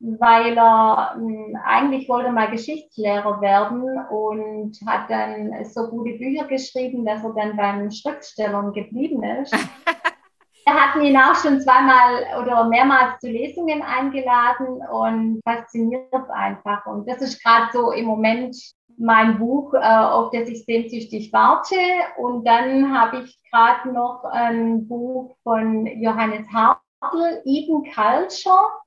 weil 0.00 0.56
er 0.56 1.12
hm, 1.14 1.56
eigentlich 1.64 2.08
wollte 2.08 2.32
mal 2.32 2.50
Geschichtslehrer 2.50 3.40
werden 3.40 3.82
und 4.10 4.72
hat 4.86 5.10
dann 5.10 5.64
so 5.64 5.88
gute 5.88 6.16
Bücher 6.16 6.46
geschrieben, 6.46 7.04
dass 7.04 7.22
er 7.22 7.34
dann 7.34 7.56
beim 7.56 7.90
Schriftstellern 7.90 8.72
geblieben 8.72 9.22
ist. 9.22 9.54
Wir 10.66 10.74
hatten 10.74 11.02
ihn 11.02 11.16
auch 11.16 11.34
schon 11.34 11.60
zweimal 11.60 12.42
oder 12.42 12.64
mehrmals 12.68 13.18
zu 13.20 13.28
Lesungen 13.28 13.82
eingeladen 13.82 14.80
und 14.92 15.40
fasziniert 15.44 16.30
einfach. 16.30 16.86
Und 16.86 17.08
das 17.08 17.20
ist 17.22 17.42
gerade 17.42 17.68
so 17.72 17.92
im 17.92 18.06
Moment 18.06 18.56
mein 18.96 19.38
Buch, 19.38 19.72
äh, 19.74 19.78
auf 19.78 20.30
das 20.30 20.48
ich 20.48 20.64
sehnsüchtig 20.64 21.32
warte. 21.32 21.76
Und 22.18 22.46
dann 22.46 22.96
habe 22.96 23.22
ich 23.22 23.38
gerade 23.50 23.92
noch 23.92 24.22
ein 24.24 24.86
Buch 24.86 25.34
von 25.42 25.86
Johannes 25.86 26.46
Hartl, 26.52 27.42
Eden 27.44 27.82
Culture 27.82 28.79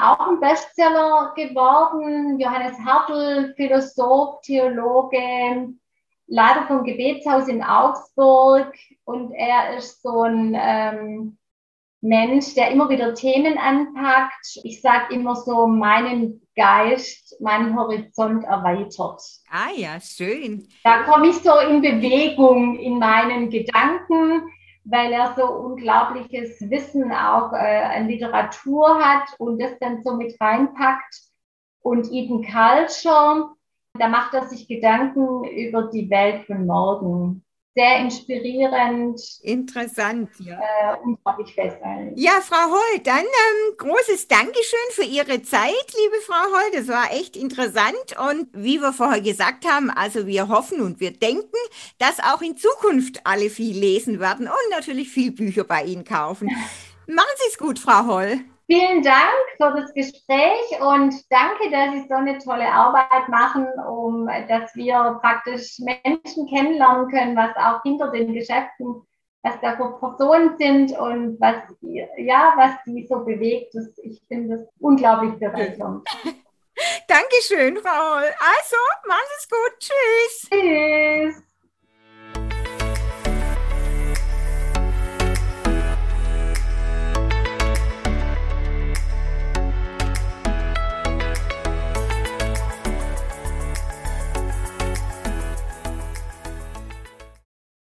auch 0.00 0.28
ein 0.28 0.40
Bestseller 0.40 1.32
geworden. 1.36 2.38
Johannes 2.38 2.78
Hartl, 2.84 3.54
Philosoph, 3.56 4.40
Theologe, 4.42 5.74
Leiter 6.26 6.66
vom 6.66 6.84
Gebetshaus 6.84 7.48
in 7.48 7.62
Augsburg. 7.62 8.72
Und 9.04 9.32
er 9.32 9.76
ist 9.76 10.02
so 10.02 10.22
ein 10.22 10.56
ähm, 10.58 11.38
Mensch, 12.00 12.54
der 12.54 12.70
immer 12.70 12.88
wieder 12.88 13.14
Themen 13.14 13.58
anpackt. 13.58 14.60
Ich 14.62 14.80
sage 14.80 15.14
immer 15.14 15.34
so, 15.34 15.66
meinen 15.66 16.46
Geist, 16.56 17.40
meinen 17.40 17.78
Horizont 17.78 18.44
erweitert. 18.44 19.22
Ah 19.50 19.70
ja, 19.74 20.00
schön. 20.00 20.68
Da 20.84 21.02
komme 21.02 21.28
ich 21.28 21.36
so 21.36 21.58
in 21.58 21.82
Bewegung 21.82 22.78
in 22.78 22.98
meinen 22.98 23.50
Gedanken 23.50 24.42
weil 24.88 25.12
er 25.12 25.34
so 25.36 25.44
unglaubliches 25.44 26.60
Wissen 26.70 27.12
auch 27.12 27.52
äh, 27.52 27.82
an 27.82 28.08
Literatur 28.08 28.98
hat 29.00 29.34
und 29.38 29.60
das 29.60 29.78
dann 29.80 30.02
so 30.02 30.16
mit 30.16 30.40
reinpackt. 30.40 31.22
Und 31.80 32.10
Eden 32.10 32.42
Culture, 32.42 33.50
da 33.94 34.08
macht 34.08 34.34
er 34.34 34.44
sich 34.46 34.68
Gedanken 34.68 35.44
über 35.44 35.84
die 35.84 36.10
Welt 36.10 36.46
von 36.46 36.66
morgen 36.66 37.45
sehr 37.76 38.00
inspirierend. 38.00 39.20
Interessant, 39.42 40.30
ja. 40.38 40.58
Äh, 40.58 40.96
unglaublich 41.04 41.54
fesselnd. 41.54 42.18
Ja, 42.18 42.40
Frau 42.40 42.70
Holl, 42.70 43.00
dann 43.04 43.18
ähm, 43.18 43.76
großes 43.76 44.28
Dankeschön 44.28 44.88
für 44.92 45.04
Ihre 45.04 45.42
Zeit, 45.42 45.74
liebe 45.94 46.16
Frau 46.24 46.52
Holl. 46.52 46.70
Das 46.72 46.88
war 46.88 47.12
echt 47.12 47.36
interessant. 47.36 48.16
Und 48.18 48.48
wie 48.54 48.80
wir 48.80 48.94
vorher 48.94 49.20
gesagt 49.20 49.66
haben, 49.70 49.90
also 49.90 50.26
wir 50.26 50.48
hoffen 50.48 50.80
und 50.80 51.00
wir 51.00 51.12
denken, 51.12 51.56
dass 51.98 52.18
auch 52.20 52.40
in 52.40 52.56
Zukunft 52.56 53.20
alle 53.24 53.50
viel 53.50 53.78
lesen 53.78 54.20
werden 54.20 54.46
und 54.46 54.70
natürlich 54.70 55.10
viel 55.10 55.32
Bücher 55.32 55.64
bei 55.64 55.84
Ihnen 55.84 56.04
kaufen. 56.04 56.48
Machen 57.06 57.28
Sie 57.36 57.50
es 57.50 57.58
gut, 57.58 57.78
Frau 57.78 58.06
Holl. 58.06 58.40
Vielen 58.68 59.02
Dank 59.02 59.32
für 59.58 59.80
das 59.80 59.94
Gespräch 59.94 60.80
und 60.80 61.14
danke, 61.30 61.70
dass 61.70 61.92
Sie 61.92 62.08
so 62.08 62.16
eine 62.16 62.36
tolle 62.38 62.66
Arbeit 62.66 63.28
machen, 63.28 63.68
um 63.88 64.26
dass 64.26 64.74
wir 64.74 65.20
praktisch 65.22 65.78
Menschen 65.78 66.48
kennenlernen 66.48 67.08
können, 67.08 67.36
was 67.36 67.54
auch 67.56 67.80
hinter 67.84 68.10
den 68.10 68.32
Geschäften, 68.32 69.06
was 69.42 69.54
da 69.60 69.76
für 69.76 69.96
Personen 70.00 70.58
sind 70.58 70.98
und 70.98 71.40
was 71.40 71.62
ja, 71.80 72.54
was 72.56 72.72
die 72.86 73.06
so 73.06 73.24
bewegt. 73.24 73.72
Das, 73.72 73.86
ich 73.98 74.20
finde 74.26 74.56
das 74.56 74.66
unglaublich 74.80 75.38
bereichernd. 75.38 76.08
Dankeschön, 77.06 77.76
Frau 77.76 78.16
Holl. 78.16 78.24
Also, 78.24 78.76
machen 79.06 79.26
Sie 79.28 79.36
es 79.38 79.48
gut. 79.48 79.78
Tschüss. 79.78 80.50
Tschüss. 80.50 81.55